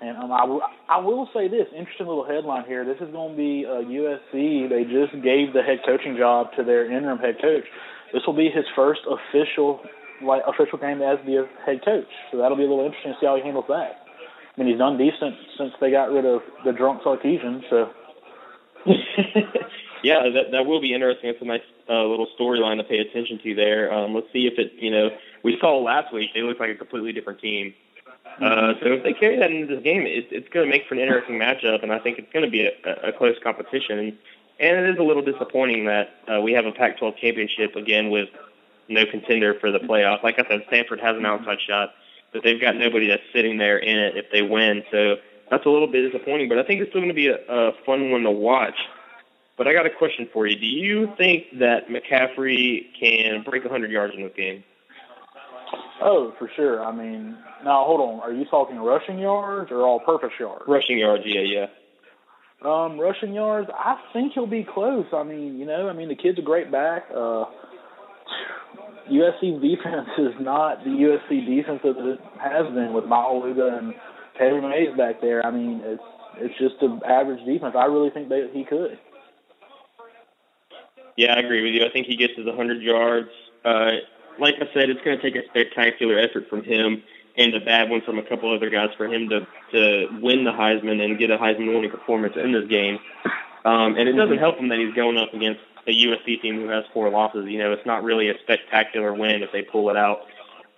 And 0.00 0.16
um, 0.18 0.32
I, 0.32 0.40
w- 0.40 0.60
I 0.88 0.98
will 0.98 1.28
say 1.32 1.48
this 1.48 1.66
interesting 1.76 2.06
little 2.06 2.26
headline 2.26 2.64
here. 2.66 2.84
This 2.84 3.00
is 3.00 3.10
going 3.12 3.32
to 3.32 3.36
be 3.36 3.64
uh, 3.64 3.80
USC. 3.80 4.68
They 4.68 4.84
just 4.84 5.12
gave 5.24 5.54
the 5.56 5.62
head 5.62 5.80
coaching 5.86 6.16
job 6.18 6.48
to 6.56 6.64
their 6.64 6.84
interim 6.84 7.18
head 7.18 7.36
coach. 7.40 7.64
This 8.12 8.22
will 8.26 8.36
be 8.36 8.50
his 8.52 8.64
first 8.76 9.00
official 9.08 9.80
like 10.22 10.42
official 10.46 10.78
game 10.78 11.02
as 11.02 11.18
the 11.26 11.48
head 11.64 11.80
coach. 11.84 12.08
So 12.30 12.38
that'll 12.38 12.56
be 12.56 12.64
a 12.64 12.68
little 12.68 12.84
interesting 12.84 13.12
to 13.12 13.18
see 13.20 13.26
how 13.26 13.36
he 13.36 13.42
handles 13.42 13.66
that. 13.68 14.05
I 14.56 14.60
mean, 14.60 14.70
he's 14.70 14.78
done 14.78 14.96
decent 14.96 15.36
since 15.58 15.72
they 15.80 15.90
got 15.90 16.10
rid 16.10 16.24
of 16.24 16.42
the 16.64 16.72
drunk 16.72 17.02
Sarkisian. 17.02 17.62
So. 17.68 17.90
yeah, 20.02 20.28
that 20.30 20.52
that 20.52 20.66
will 20.66 20.80
be 20.80 20.94
interesting. 20.94 21.30
It's 21.30 21.42
a 21.42 21.44
nice 21.44 21.60
uh, 21.88 22.04
little 22.04 22.28
storyline 22.38 22.78
to 22.78 22.84
pay 22.84 22.98
attention 22.98 23.38
to 23.42 23.54
there. 23.54 23.92
Um, 23.92 24.14
let's 24.14 24.28
see 24.32 24.46
if 24.46 24.58
it, 24.58 24.72
you 24.78 24.90
know, 24.90 25.10
we 25.42 25.58
saw 25.60 25.78
last 25.78 26.12
week 26.12 26.30
they 26.34 26.42
looked 26.42 26.60
like 26.60 26.70
a 26.70 26.74
completely 26.74 27.12
different 27.12 27.40
team. 27.40 27.74
Uh, 28.40 28.74
so 28.80 28.92
if 28.92 29.02
they 29.02 29.12
carry 29.14 29.38
that 29.38 29.50
into 29.50 29.74
this 29.74 29.82
game, 29.82 30.02
it, 30.02 30.28
it's 30.30 30.48
going 30.50 30.66
to 30.66 30.70
make 30.70 30.86
for 30.86 30.94
an 30.94 31.00
interesting 31.00 31.38
matchup, 31.38 31.82
and 31.82 31.92
I 31.92 31.98
think 31.98 32.18
it's 32.18 32.30
going 32.32 32.44
to 32.44 32.50
be 32.50 32.66
a, 32.66 33.08
a 33.08 33.12
close 33.12 33.36
competition. 33.42 33.98
And, 33.98 34.18
and 34.60 34.86
it 34.86 34.90
is 34.90 34.98
a 34.98 35.02
little 35.02 35.22
disappointing 35.22 35.86
that 35.86 36.10
uh, 36.30 36.40
we 36.40 36.52
have 36.52 36.66
a 36.66 36.72
Pac-12 36.72 37.16
championship 37.16 37.76
again 37.76 38.10
with 38.10 38.28
no 38.88 39.06
contender 39.06 39.54
for 39.58 39.70
the 39.70 39.78
playoff. 39.78 40.22
Like 40.22 40.38
I 40.38 40.46
said, 40.48 40.64
Stanford 40.68 41.00
has 41.00 41.16
an 41.16 41.24
outside 41.24 41.58
shot 41.66 41.94
that 42.36 42.44
they've 42.44 42.60
got 42.60 42.76
nobody 42.76 43.08
that's 43.08 43.22
sitting 43.32 43.58
there 43.58 43.78
in 43.78 43.98
it 43.98 44.16
if 44.16 44.26
they 44.30 44.42
win. 44.42 44.84
So 44.90 45.16
that's 45.50 45.64
a 45.66 45.70
little 45.70 45.88
bit 45.88 46.12
disappointing, 46.12 46.48
but 46.48 46.58
I 46.58 46.62
think 46.62 46.80
it's 46.80 46.90
still 46.90 47.00
going 47.00 47.08
to 47.08 47.14
be 47.14 47.28
a, 47.28 47.38
a 47.48 47.72
fun 47.84 48.10
one 48.10 48.22
to 48.22 48.30
watch. 48.30 48.76
But 49.56 49.66
I 49.66 49.72
got 49.72 49.86
a 49.86 49.90
question 49.90 50.28
for 50.32 50.46
you. 50.46 50.58
Do 50.58 50.66
you 50.66 51.12
think 51.16 51.58
that 51.58 51.88
McCaffrey 51.88 52.88
can 52.98 53.42
break 53.42 53.64
100 53.64 53.90
yards 53.90 54.14
in 54.14 54.22
this 54.22 54.32
game? 54.36 54.62
Oh, 56.02 56.34
for 56.38 56.50
sure. 56.54 56.84
I 56.84 56.92
mean, 56.92 57.38
now 57.64 57.84
hold 57.84 58.00
on. 58.00 58.20
Are 58.20 58.32
you 58.32 58.44
talking 58.44 58.76
rushing 58.76 59.18
yards 59.18 59.70
or 59.70 59.82
all-purpose 59.82 60.32
yards? 60.38 60.64
Rushing 60.68 60.98
yards, 60.98 61.22
yeah, 61.24 61.40
yeah. 61.40 61.66
Um, 62.62 62.98
rushing 62.98 63.32
yards, 63.32 63.70
I 63.72 63.98
think 64.12 64.32
he'll 64.34 64.46
be 64.46 64.64
close. 64.64 65.06
I 65.12 65.22
mean, 65.22 65.58
you 65.58 65.66
know, 65.66 65.88
I 65.88 65.92
mean 65.92 66.08
the 66.08 66.16
kid's 66.16 66.38
a 66.38 66.42
great 66.42 66.70
back. 66.70 67.06
Uh, 67.14 67.44
USC 69.10 69.60
defense 69.60 70.08
is 70.18 70.34
not 70.40 70.84
the 70.84 70.90
USC 70.90 71.46
defense 71.46 71.80
that 71.82 71.96
it 71.96 72.20
has 72.38 72.66
been 72.74 72.92
with 72.92 73.04
Maualuga 73.04 73.78
and 73.78 73.94
Taylor 74.38 74.62
Mays 74.62 74.96
back 74.96 75.20
there. 75.20 75.44
I 75.44 75.50
mean, 75.50 75.80
it's 75.84 76.02
it's 76.38 76.58
just 76.58 76.82
an 76.82 77.00
average 77.06 77.44
defense. 77.44 77.74
I 77.76 77.86
really 77.86 78.10
think 78.10 78.28
that 78.28 78.50
he 78.52 78.64
could. 78.64 78.98
Yeah, 81.16 81.34
I 81.34 81.40
agree 81.40 81.62
with 81.62 81.72
you. 81.72 81.86
I 81.86 81.90
think 81.90 82.06
he 82.06 82.16
gets 82.16 82.34
his 82.36 82.44
100 82.44 82.82
yards. 82.82 83.30
Uh, 83.64 83.92
like 84.38 84.56
I 84.56 84.68
said, 84.74 84.90
it's 84.90 85.00
going 85.02 85.18
to 85.18 85.22
take 85.22 85.34
a 85.34 85.48
spectacular 85.48 86.18
effort 86.18 86.48
from 86.50 86.62
him 86.62 87.02
and 87.38 87.54
a 87.54 87.60
bad 87.60 87.88
one 87.88 88.02
from 88.02 88.18
a 88.18 88.22
couple 88.22 88.54
other 88.54 88.70
guys 88.70 88.90
for 88.96 89.06
him 89.06 89.28
to 89.30 89.46
to 89.72 90.08
win 90.20 90.44
the 90.44 90.52
Heisman 90.52 91.02
and 91.02 91.18
get 91.18 91.30
a 91.30 91.38
Heisman 91.38 91.74
winning 91.74 91.90
performance 91.90 92.34
in 92.36 92.52
this 92.52 92.68
game. 92.68 92.98
Um, 93.64 93.96
and 93.96 94.08
it 94.08 94.12
doesn't 94.12 94.38
help 94.38 94.58
him 94.58 94.68
that 94.68 94.78
he's 94.78 94.94
going 94.94 95.16
up 95.16 95.34
against 95.34 95.60
a 95.86 95.90
USC 95.90 96.40
team 96.40 96.56
who 96.56 96.68
has 96.68 96.84
four 96.92 97.10
losses. 97.10 97.46
You 97.46 97.58
know, 97.58 97.72
it's 97.72 97.86
not 97.86 98.02
really 98.02 98.28
a 98.28 98.38
spectacular 98.42 99.12
win 99.14 99.42
if 99.42 99.52
they 99.52 99.62
pull 99.62 99.90
it 99.90 99.96
out. 99.96 100.26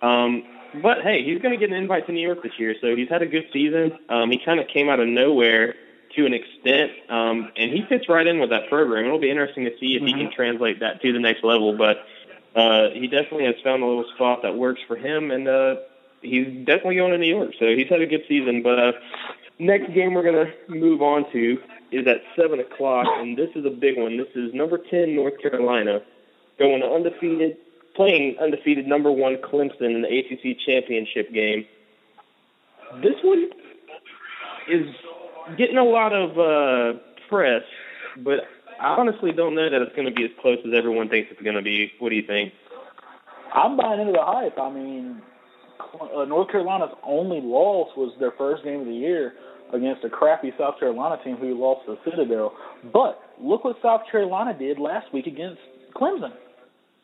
Um, 0.01 0.43
but 0.81 1.01
hey, 1.01 1.23
he's 1.23 1.41
going 1.41 1.53
to 1.53 1.57
get 1.57 1.69
an 1.69 1.75
invite 1.75 2.05
to 2.07 2.11
New 2.11 2.25
York 2.25 2.43
this 2.43 2.53
year, 2.57 2.75
so 2.79 2.95
he's 2.95 3.09
had 3.09 3.21
a 3.21 3.25
good 3.25 3.47
season. 3.51 3.97
Um, 4.07 4.31
he 4.31 4.39
kind 4.43 4.59
of 4.59 4.67
came 4.67 4.89
out 4.89 4.99
of 4.99 5.07
nowhere 5.07 5.75
to 6.15 6.25
an 6.25 6.33
extent, 6.33 6.91
um, 7.09 7.51
and 7.55 7.71
he 7.71 7.83
fits 7.87 8.07
right 8.07 8.25
in 8.25 8.39
with 8.39 8.51
that 8.51 8.69
program. 8.69 9.05
It'll 9.05 9.19
be 9.19 9.29
interesting 9.29 9.65
to 9.65 9.71
see 9.79 9.95
if 9.95 10.01
mm-hmm. 10.01 10.05
he 10.05 10.13
can 10.13 10.21
mm-hmm. 10.27 10.35
translate 10.35 10.79
that 10.81 11.01
to 11.01 11.13
the 11.13 11.19
next 11.19 11.43
level. 11.43 11.75
But 11.75 12.05
uh, 12.55 12.89
he 12.93 13.07
definitely 13.07 13.45
has 13.45 13.55
found 13.63 13.83
a 13.83 13.85
little 13.85 14.05
spot 14.15 14.41
that 14.43 14.55
works 14.55 14.81
for 14.87 14.95
him, 14.95 15.31
and 15.31 15.47
uh, 15.47 15.75
he's 16.21 16.47
definitely 16.65 16.95
going 16.95 17.11
to 17.11 17.17
New 17.17 17.35
York. 17.35 17.51
So 17.59 17.65
he's 17.65 17.89
had 17.89 18.01
a 18.01 18.07
good 18.07 18.23
season. 18.27 18.61
But 18.61 18.79
uh, 18.79 18.91
next 19.57 19.93
game 19.93 20.13
we're 20.13 20.23
going 20.23 20.47
to 20.47 20.53
move 20.67 21.01
on 21.01 21.31
to 21.31 21.61
is 21.91 22.07
at 22.07 22.21
seven 22.35 22.59
o'clock, 22.59 23.07
and 23.17 23.37
this 23.37 23.49
is 23.55 23.65
a 23.65 23.69
big 23.69 23.97
one. 23.97 24.17
This 24.17 24.27
is 24.35 24.53
number 24.53 24.77
ten 24.77 25.15
North 25.15 25.39
Carolina 25.41 26.01
going 26.57 26.83
undefeated, 26.83 27.57
playing 27.95 28.37
undefeated 28.39 28.87
number 28.87 29.11
one 29.11 29.37
Clemson 29.37 29.95
in 29.95 30.01
the 30.01 30.07
ACC 30.07 30.57
championship 30.65 31.33
game. 31.33 31.65
This 33.01 33.15
one 33.23 33.49
is 34.69 34.87
getting 35.57 35.77
a 35.77 35.83
lot 35.83 36.13
of 36.13 36.37
uh, 36.37 36.99
press, 37.27 37.63
but 38.17 38.41
I 38.79 38.95
honestly 38.95 39.31
don't 39.31 39.55
know 39.55 39.69
that 39.69 39.81
it's 39.81 39.95
going 39.95 40.07
to 40.07 40.13
be 40.13 40.25
as 40.25 40.31
close 40.41 40.59
as 40.65 40.73
everyone 40.73 41.09
thinks 41.09 41.31
it's 41.31 41.41
going 41.41 41.55
to 41.55 41.61
be. 41.61 41.91
What 41.99 42.09
do 42.09 42.15
you 42.15 42.25
think? 42.25 42.53
I'm 43.53 43.77
buying 43.77 43.99
into 43.99 44.13
the 44.13 44.23
hype. 44.23 44.59
I 44.59 44.69
mean, 44.71 45.21
uh, 46.15 46.25
North 46.25 46.51
Carolina's 46.51 46.95
only 47.03 47.41
loss 47.41 47.89
was 47.97 48.13
their 48.19 48.31
first 48.31 48.63
game 48.63 48.81
of 48.81 48.85
the 48.85 48.93
year 48.93 49.33
against 49.73 50.03
a 50.03 50.09
crappy 50.09 50.51
South 50.57 50.79
Carolina 50.79 51.17
team 51.23 51.37
who 51.37 51.53
lost 51.59 51.85
to 51.85 51.97
Citadel. 52.09 52.53
But 52.91 53.21
look 53.39 53.63
what 53.63 53.77
South 53.81 54.01
Carolina 54.11 54.57
did 54.57 54.79
last 54.79 55.13
week 55.13 55.27
against 55.27 55.59
Clemson. 55.95 56.33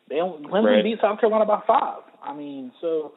They 0.08 0.16
Clemson 0.16 0.64
right. 0.64 0.84
beat 0.84 0.98
South 1.00 1.20
Carolina 1.20 1.46
by 1.46 1.62
five. 1.66 2.02
I 2.22 2.34
mean, 2.34 2.72
so 2.80 3.12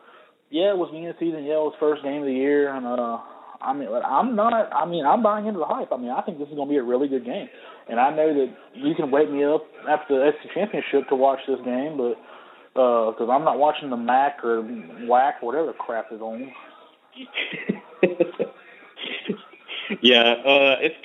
yeah, 0.49 0.71
it 0.71 0.77
was 0.77 0.89
the 0.91 0.97
end 0.97 1.09
of 1.09 1.15
the 1.19 1.25
season. 1.25 1.43
Yeah, 1.43 1.61
it 1.61 1.69
was 1.69 1.75
first 1.79 2.03
game 2.03 2.21
of 2.21 2.27
the 2.27 2.33
year, 2.33 2.73
and 2.73 2.85
uh, 2.85 3.17
I 3.61 3.73
mean, 3.73 3.89
I'm 3.89 4.35
not. 4.35 4.53
I 4.53 4.85
mean, 4.85 5.05
I'm 5.05 5.21
buying 5.21 5.45
into 5.45 5.59
the 5.59 5.65
hype. 5.65 5.91
I 5.91 5.97
mean, 5.97 6.11
I 6.11 6.21
think 6.21 6.39
this 6.39 6.47
is 6.49 6.55
going 6.55 6.67
to 6.67 6.71
be 6.71 6.77
a 6.77 6.83
really 6.83 7.07
good 7.07 7.25
game, 7.25 7.49
and 7.87 7.99
I 7.99 8.09
know 8.09 8.33
that 8.33 8.49
you 8.73 8.95
can 8.95 9.11
wake 9.11 9.29
me 9.29 9.43
up 9.43 9.65
after 9.87 10.17
the 10.17 10.31
SEC 10.41 10.53
championship 10.53 11.09
to 11.09 11.15
watch 11.15 11.39
this 11.47 11.59
game, 11.65 11.97
but 11.97 12.17
because 12.73 13.27
uh, 13.27 13.31
I'm 13.31 13.43
not 13.43 13.59
watching 13.59 13.89
the 13.89 13.97
MAC 13.97 14.43
or 14.43 14.63
WAC, 15.05 15.41
whatever 15.41 15.73
crap 15.73 16.11
is 16.11 16.21
on. 16.21 16.51
yeah, 20.01 20.21
uh, 20.21 20.75
it's 20.79 20.95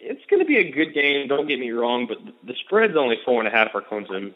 it's 0.00 0.24
going 0.30 0.40
to 0.40 0.46
be 0.46 0.56
a 0.56 0.70
good 0.70 0.94
game. 0.94 1.28
Don't 1.28 1.46
get 1.46 1.58
me 1.58 1.70
wrong, 1.70 2.06
but 2.06 2.18
the 2.44 2.54
spread's 2.64 2.96
only 2.96 3.18
four 3.24 3.38
and 3.38 3.48
a 3.48 3.50
half 3.50 3.72
for 3.72 3.82
Clemson. 3.82 4.34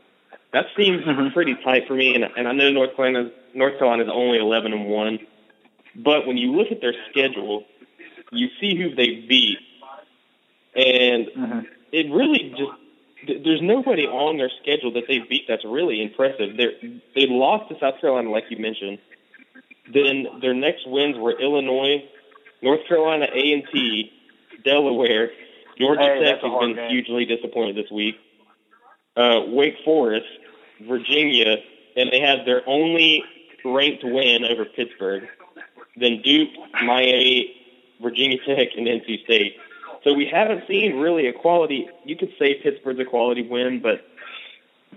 That 0.53 0.67
seems 0.77 1.03
mm-hmm. 1.03 1.33
pretty 1.33 1.57
tight 1.65 1.89
for 1.89 1.95
me, 1.95 2.15
and, 2.15 2.25
and 2.37 2.47
I 2.47 2.53
know 2.53 2.71
North 2.71 2.95
Carolina 2.95 3.31
North 3.55 3.79
Carolina 3.79 4.05
is 4.05 4.11
only 4.13 4.39
eleven 4.39 4.73
and 4.73 4.87
one, 4.87 5.19
but 5.97 6.27
when 6.27 6.37
you 6.37 6.53
look 6.53 6.71
at 6.71 6.81
their 6.81 6.95
schedule, 7.11 7.65
you 8.31 8.49
see 8.61 8.77
who 8.77 8.95
they 8.95 9.25
beat, 9.29 9.59
and 10.75 11.27
mm-hmm. 11.27 11.61
it 11.93 12.11
really 12.13 12.55
just 12.57 13.43
there's 13.45 13.63
nobody 13.63 14.07
on 14.07 14.37
their 14.37 14.51
schedule 14.61 14.93
that 14.93 15.05
they 15.09 15.19
beat 15.19 15.47
that's 15.49 15.65
really 15.65 16.03
impressive. 16.03 16.57
They 16.57 17.01
they 17.15 17.27
lost 17.27 17.71
to 17.71 17.79
South 17.79 18.01
Carolina, 18.01 18.31
like 18.31 18.45
you 18.51 18.59
mentioned. 18.59 18.99
Then 19.93 20.27
their 20.40 20.55
next 20.55 20.87
wins 20.87 21.17
were 21.19 21.38
Illinois, 21.38 22.05
North 22.64 22.81
Carolina 22.88 23.27
A 23.33 23.53
and 23.53 23.62
T, 23.70 24.11
Delaware, 24.64 25.31
Georgia 25.79 26.00
hey, 26.00 26.24
Tech 26.24 26.40
has 26.40 26.61
been 26.61 26.74
game. 26.74 26.90
hugely 26.90 27.27
disappointed 27.27 27.77
this 27.77 27.90
week. 27.92 28.16
Uh, 29.16 29.40
Wake 29.48 29.77
Forest, 29.85 30.27
Virginia, 30.88 31.57
and 31.96 32.11
they 32.11 32.20
had 32.20 32.46
their 32.46 32.62
only 32.66 33.22
ranked 33.64 34.03
win 34.03 34.44
over 34.44 34.64
Pittsburgh. 34.64 35.24
Then 35.96 36.22
Duke, 36.24 36.48
Miami, 36.83 37.55
Virginia 38.03 38.38
Tech, 38.46 38.68
and 38.77 38.87
NC 38.87 39.24
State. 39.24 39.57
So 40.03 40.14
we 40.14 40.27
haven't 40.27 40.64
seen 40.66 40.96
really 40.96 41.29
a 41.29 41.33
quality. 41.33 41.88
You 42.05 42.16
could 42.16 42.31
say 42.38 42.61
Pittsburgh's 42.62 42.98
a 42.98 43.05
quality 43.05 43.46
win, 43.46 43.81
but 43.83 44.07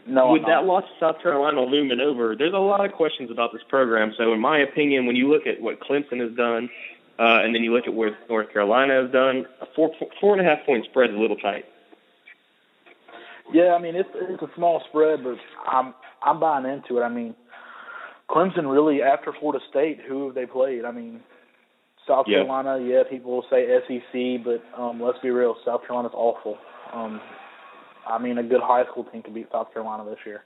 no, 0.05 0.31
with 0.31 0.45
that 0.45 0.63
loss 0.65 0.83
to 0.83 0.99
South 0.99 1.21
Carolina 1.21 1.61
looming 1.61 1.99
over, 1.99 2.35
there's 2.35 2.53
a 2.53 2.57
lot 2.57 2.85
of 2.85 2.93
questions 2.93 3.29
about 3.29 3.51
this 3.51 3.61
program. 3.67 4.13
So, 4.17 4.33
in 4.33 4.39
my 4.39 4.59
opinion, 4.59 5.05
when 5.05 5.15
you 5.15 5.29
look 5.29 5.45
at 5.45 5.61
what 5.61 5.79
Clemson 5.79 6.21
has 6.21 6.35
done, 6.35 6.69
uh, 7.19 7.41
and 7.43 7.53
then 7.53 7.63
you 7.63 7.73
look 7.73 7.87
at 7.87 7.93
what 7.93 8.13
North 8.29 8.51
Carolina 8.51 9.01
has 9.01 9.11
done, 9.11 9.45
a 9.61 9.65
four 9.75 9.91
four 10.21 10.37
and 10.37 10.45
a 10.45 10.49
half 10.49 10.65
point 10.65 10.85
spread 10.85 11.09
is 11.09 11.15
a 11.15 11.19
little 11.19 11.37
tight. 11.37 11.65
Yeah, 13.53 13.75
I 13.77 13.81
mean 13.81 13.95
it's 13.95 14.09
it's 14.13 14.41
a 14.41 14.49
small 14.55 14.83
spread, 14.89 15.23
but 15.23 15.37
I'm 15.67 15.93
I'm 16.21 16.39
buying 16.39 16.65
into 16.65 16.99
it. 16.99 17.03
I 17.03 17.09
mean, 17.09 17.35
Clemson 18.29 18.71
really 18.71 19.01
after 19.01 19.33
Florida 19.39 19.63
State, 19.69 19.99
who 20.07 20.25
have 20.27 20.35
they 20.35 20.45
played? 20.45 20.85
I 20.85 20.91
mean, 20.91 21.21
South 22.07 22.25
yeah. 22.27 22.37
Carolina, 22.37 22.79
yeah, 22.83 23.03
people 23.09 23.31
will 23.31 23.45
say 23.49 23.67
SEC, 23.87 24.43
but 24.43 24.63
um, 24.79 25.01
let's 25.01 25.19
be 25.19 25.29
real, 25.29 25.55
South 25.65 25.81
Carolina's 25.81 26.13
awful. 26.15 26.57
Um, 26.93 27.19
I 28.07 28.17
mean, 28.17 28.37
a 28.37 28.43
good 28.43 28.61
high 28.61 28.85
school 28.89 29.03
team 29.05 29.21
could 29.23 29.33
beat 29.33 29.47
South 29.51 29.73
Carolina 29.73 30.05
this 30.09 30.19
year. 30.25 30.43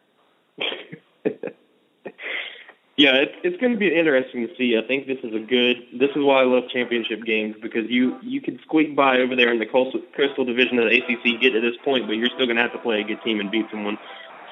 yeah, 3.02 3.16
it's 3.16 3.34
it's 3.44 3.58
going 3.58 3.74
to 3.74 3.80
be 3.80 3.90
interesting 3.90 4.48
to 4.48 4.56
see. 4.56 4.78
I 4.78 4.86
think 4.86 5.08
this 5.08 5.18
is 5.24 5.34
a 5.34 5.40
good. 5.40 5.78
This 5.98 6.12
is 6.12 6.22
why 6.22 6.42
I 6.42 6.46
love 6.46 6.70
championship 6.70 7.26
games 7.26 7.56
because 7.60 7.90
you 7.90 8.18
you 8.22 8.42
can 8.42 8.60
squeak 8.62 8.96
by 8.96 9.18
over 9.18 9.36
there 9.36 9.52
in 9.52 9.58
the 9.58 9.66
coastal, 9.66 10.02
coastal 10.16 10.46
division 10.46 10.78
of 10.78 10.86
the 10.86 11.02
ACC, 11.02 11.42
get 11.42 11.58
to 11.58 11.62
this 11.62 11.76
point, 11.84 12.06
but 12.06 12.14
you're 12.14 12.30
still 12.30 12.46
going 12.46 12.58
to 12.58 12.62
have 12.62 12.74
to 12.74 12.78
play 12.78 13.02
a 13.02 13.04
good 13.04 13.22
team 13.24 13.40
and 13.40 13.50
beat 13.50 13.66
someone. 13.72 13.98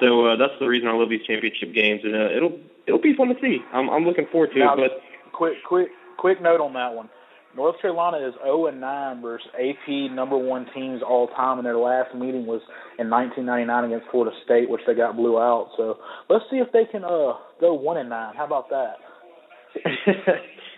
So 0.00 0.26
uh, 0.26 0.36
that's 0.36 0.58
the 0.58 0.66
reason 0.66 0.88
I 0.88 0.92
love 0.92 1.10
these 1.10 1.22
championship 1.22 1.72
games, 1.72 2.00
and 2.02 2.14
uh, 2.16 2.34
it'll 2.34 2.58
it'll 2.86 3.00
be 3.00 3.14
fun 3.14 3.28
to 3.28 3.38
see. 3.40 3.62
I'm 3.72 3.88
I'm 3.88 4.04
looking 4.04 4.26
forward 4.26 4.50
to 4.54 4.58
now, 4.58 4.74
it. 4.74 4.90
But 4.90 5.02
quick 5.32 5.62
quick 5.62 5.88
quick 6.18 6.42
note 6.42 6.60
on 6.60 6.74
that 6.74 6.94
one. 6.94 7.08
North 7.56 7.80
Carolina 7.80 8.18
is 8.26 8.34
0 8.42 8.66
and 8.66 8.80
9 8.80 9.22
versus 9.22 9.48
AP 9.58 10.12
number 10.12 10.36
one 10.36 10.66
teams 10.72 11.02
all 11.02 11.28
time, 11.28 11.58
and 11.58 11.66
their 11.66 11.78
last 11.78 12.14
meeting 12.14 12.46
was 12.46 12.62
in 12.98 13.10
1999 13.10 13.84
against 13.84 14.10
Florida 14.10 14.36
State, 14.44 14.70
which 14.70 14.82
they 14.86 14.94
got 14.94 15.16
blew 15.16 15.38
out. 15.38 15.70
So 15.76 15.98
let's 16.28 16.44
see 16.50 16.58
if 16.58 16.70
they 16.72 16.84
can 16.84 17.04
uh 17.04 17.34
go 17.60 17.74
one 17.74 17.96
and 17.96 18.08
nine. 18.08 18.34
How 18.36 18.46
about 18.46 18.70
that? 18.70 18.96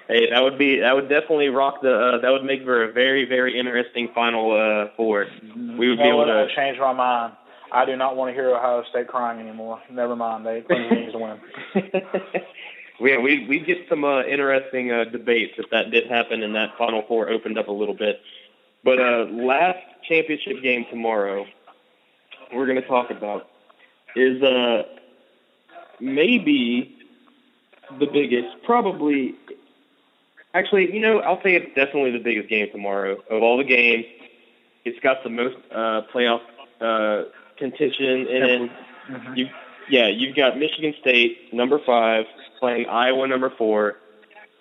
hey, 0.09 0.31
that 0.31 0.43
would 0.43 0.59
be 0.59 0.81
that 0.81 0.95
would 0.95 1.09
definitely 1.09 1.49
rock 1.49 1.83
the 1.83 1.93
uh, 1.93 2.21
that 2.23 2.31
would 2.31 2.45
make 2.45 2.65
for 2.65 2.85
a 2.85 2.93
very 2.93 3.27
very 3.27 3.59
interesting 3.59 4.09
final 4.15 4.53
uh, 4.53 4.95
four. 4.97 5.27
We 5.55 5.89
would 5.89 5.99
be 5.99 6.05
able 6.05 6.25
to 6.25 6.47
change 6.57 6.79
my 6.79 6.93
mind. 6.93 7.35
I 7.71 7.87
do 7.87 7.97
not 7.97 8.17
want 8.17 8.29
to 8.31 8.35
hear 8.35 8.55
Ohio 8.55 8.83
State 8.91 9.09
crying 9.09 9.41
anymore. 9.41 9.81
Never 9.91 10.15
mind, 10.15 10.45
they 10.45 10.63
need 10.69 11.13
to 11.13 11.19
win. 11.19 11.41
yeah, 13.01 13.19
we 13.19 13.47
we 13.49 13.61
get 13.61 13.89
some 13.89 14.05
uh, 14.05 14.23
interesting 14.25 14.93
uh, 14.93 15.05
debates 15.05 15.55
if 15.59 15.71
that 15.71 15.91
did 15.91 16.07
happen 16.07 16.43
and 16.43 16.55
that 16.55 16.77
Final 16.79 17.03
Four 17.09 17.31
opened 17.31 17.59
up 17.59 17.69
a 17.69 17.73
little 17.73 17.95
bit. 17.95 18.21
But 18.85 19.01
uh, 19.01 19.27
last 19.31 19.79
championship 20.09 20.63
game 20.63 20.87
tomorrow, 20.91 21.47
we're 22.53 22.67
going 22.67 22.81
to 22.81 22.87
talk 22.87 23.11
about 23.11 23.49
is 24.15 24.43
uh, 24.43 24.83
maybe 26.01 26.97
the 27.99 28.07
biggest, 28.07 28.49
probably. 28.65 29.35
Actually, 30.55 30.93
you 30.95 31.01
know, 31.01 31.21
I'll 31.21 31.43
say 31.43 31.55
it's 31.55 31.75
definitely 31.75 32.11
the 32.11 32.19
biggest 32.19 32.49
game 32.51 32.69
tomorrow 32.71 33.17
of 33.31 33.43
all 33.43 33.57
the 33.57 33.65
games. 33.65 34.05
It's 34.85 34.99
got 35.01 35.23
the 35.25 35.31
most 35.31 35.57
uh, 35.71 36.03
playoff 36.13 36.43
uh, 36.81 37.25
contention 37.57 38.27
in 38.27 38.43
it. 38.43 38.71
Mm-hmm. 39.09 39.35
You, 39.35 39.49
yeah, 39.89 40.09
you've 40.09 40.37
got 40.37 40.59
Michigan 40.59 40.95
State 41.01 41.55
number 41.55 41.81
five 41.87 42.27
playing 42.63 42.87
Iowa 42.89 43.27
number 43.27 43.51
four. 43.59 43.97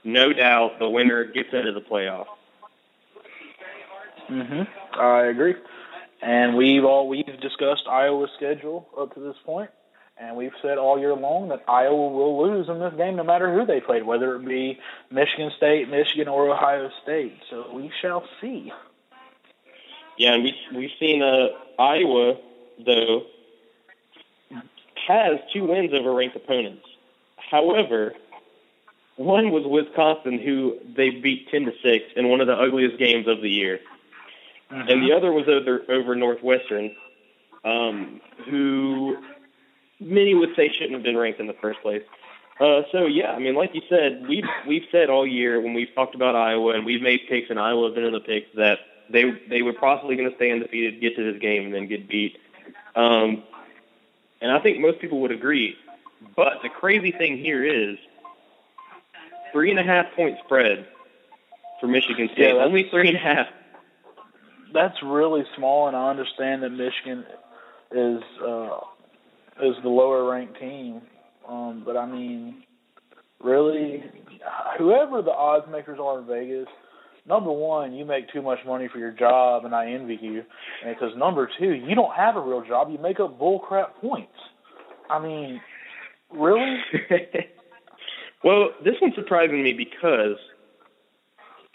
No 0.04 0.34
doubt 0.34 0.80
the 0.80 0.90
winner 0.90 1.24
gets 1.24 1.50
into 1.54 1.72
the 1.72 1.82
playoff. 1.82 2.26
Mhm. 4.28 4.68
I 4.94 5.26
agree. 5.28 5.54
And 6.24 6.58
we've 6.58 6.84
all 6.84 7.08
we've 7.08 7.40
discussed 7.40 7.88
Iowa's 7.88 8.32
schedule 8.36 8.88
up 8.98 9.14
to 9.14 9.20
this 9.20 9.38
point, 9.46 9.70
and 10.18 10.36
we've 10.36 10.54
said 10.64 10.80
all 10.80 10.98
year 10.98 11.14
long 11.14 11.50
that 11.50 11.64
Iowa 11.68 12.08
will 12.10 12.42
lose 12.42 12.70
in 12.70 12.80
this 12.80 12.94
game 12.96 13.18
no 13.18 13.24
matter 13.24 13.54
who 13.54 13.68
they 13.68 13.80
play, 13.80 14.02
whether 14.02 14.36
it 14.36 14.46
be 14.46 14.80
Michigan 15.12 15.52
State, 15.56 15.88
Michigan, 15.88 16.28
or 16.28 16.50
Ohio 16.50 16.90
State. 17.04 17.38
So 17.52 17.72
we 17.72 17.92
shall 18.02 18.28
see. 18.40 18.74
Yeah, 20.18 20.34
and 20.34 20.44
we 20.44 20.56
we've 20.74 20.98
seen 21.00 21.22
uh, 21.22 21.50
Iowa 21.78 22.38
though 22.84 23.28
has 25.08 25.40
two 25.54 25.66
wins 25.68 25.94
over 25.94 26.12
ranked 26.14 26.36
opponents. 26.36 26.88
However, 27.52 28.14
one 29.18 29.52
was 29.52 29.64
Wisconsin, 29.68 30.40
who 30.40 30.78
they 30.96 31.10
beat 31.10 31.50
ten 31.52 31.66
to 31.66 31.74
six 31.84 32.06
in 32.16 32.30
one 32.30 32.40
of 32.40 32.48
the 32.48 32.54
ugliest 32.54 32.98
games 32.98 33.28
of 33.28 33.42
the 33.42 33.50
year, 33.50 33.80
mm-hmm. 34.72 34.90
and 34.90 35.04
the 35.04 35.14
other 35.14 35.32
was 35.34 35.48
over 35.50 35.82
over 35.90 36.16
Northwestern, 36.16 36.96
um, 37.66 38.22
who 38.50 39.18
many 40.00 40.34
would 40.34 40.56
say 40.56 40.72
shouldn't 40.72 40.94
have 40.94 41.04
been 41.04 41.18
ranked 41.18 41.42
in 41.42 41.48
the 41.48 41.58
first 41.62 41.82
place. 41.82 42.04
Uh, 42.60 42.84
so 42.92 43.06
yeah, 43.06 43.32
I 43.32 43.40
mean, 43.40 43.56
like 43.56 43.76
you 43.76 43.82
said, 43.90 44.26
we've 44.30 44.46
we've 44.66 44.86
said 44.92 45.10
all 45.10 45.28
year 45.28 45.60
when 45.60 45.74
we've 45.74 45.94
talked 45.94 46.16
about 46.16 46.36
Iowa 46.36 46.74
and 46.74 46.86
we've 46.86 47.02
made 47.02 47.22
picks 47.28 47.50
and 47.50 47.60
Iowa 47.60 47.88
have 47.88 47.96
been 47.96 48.06
in 48.06 48.14
the 48.14 48.20
picks 48.22 48.48
that 48.56 48.80
they 49.10 49.26
they 49.50 49.62
were 49.62 49.74
possibly 49.74 50.16
going 50.16 50.30
to 50.30 50.36
stay 50.38 50.52
undefeated, 50.52 51.02
get 51.02 51.18
to 51.18 51.32
this 51.32 51.42
game, 51.42 51.66
and 51.66 51.74
then 51.74 51.88
get 51.88 52.08
beat. 52.08 52.38
Um, 52.96 53.44
and 54.42 54.52
I 54.52 54.60
think 54.60 54.80
most 54.80 55.00
people 55.00 55.20
would 55.22 55.32
agree. 55.32 55.76
But 56.36 56.62
the 56.64 56.70
crazy 56.70 57.12
thing 57.12 57.38
here 57.38 57.64
is 57.64 57.98
three 59.52 59.72
and 59.72 59.80
a 59.80 59.84
half 59.84 60.08
point 60.16 60.38
spread 60.46 60.88
for 61.80 61.88
Michigan 61.88 62.30
State. 62.34 62.56
Yeah, 62.56 62.64
Only 62.64 62.88
three 62.90 63.10
and 63.10 63.18
a 63.18 63.20
half. 63.20 63.48
That's 64.74 64.96
really 65.04 65.44
small, 65.58 65.88
and 65.88 65.98
I 65.98 66.10
understand 66.10 66.64
that 66.64 66.70
Michigan 66.70 67.26
is 67.92 68.22
uh, 68.42 68.80
is 69.62 69.76
the 69.84 69.90
lower 69.90 70.30
ranked 70.32 70.60
team. 70.60 71.02
Um, 71.48 71.84
but 71.86 71.98
I 71.98 72.06
mean, 72.06 72.64
really, 73.44 74.04
whoever 74.78 75.22
the 75.22 75.32
odds 75.32 75.70
makers 75.70 76.00
are 76.02 76.20
in 76.20 76.28
Vegas, 76.28 76.68
number 77.28 77.52
one, 77.52 77.94
you 77.94 78.06
make 78.06 78.32
too 78.32 78.42
much 78.42 78.60
money 78.66 78.88
for 78.88 79.00
your 79.00 79.12
job, 79.12 79.66
and 79.66 79.76
I 79.76 79.92
envy 79.92 80.18
you. 80.22 80.44
And 80.86 80.96
because 80.96 81.18
number 81.18 81.50
two, 81.60 81.74
you 81.74 81.94
don't 81.94 82.16
have 82.16 82.38
a 82.38 82.42
real 82.42 82.64
job; 82.66 82.90
you 82.90 82.98
make 82.98 83.20
up 83.20 83.38
bullcrap 83.38 83.96
points. 84.00 84.32
I 85.10 85.20
mean, 85.20 85.60
really? 86.34 86.78
well, 88.44 88.70
this 88.84 88.96
one's 89.02 89.16
surprising 89.16 89.64
me 89.64 89.74
because 89.74 90.38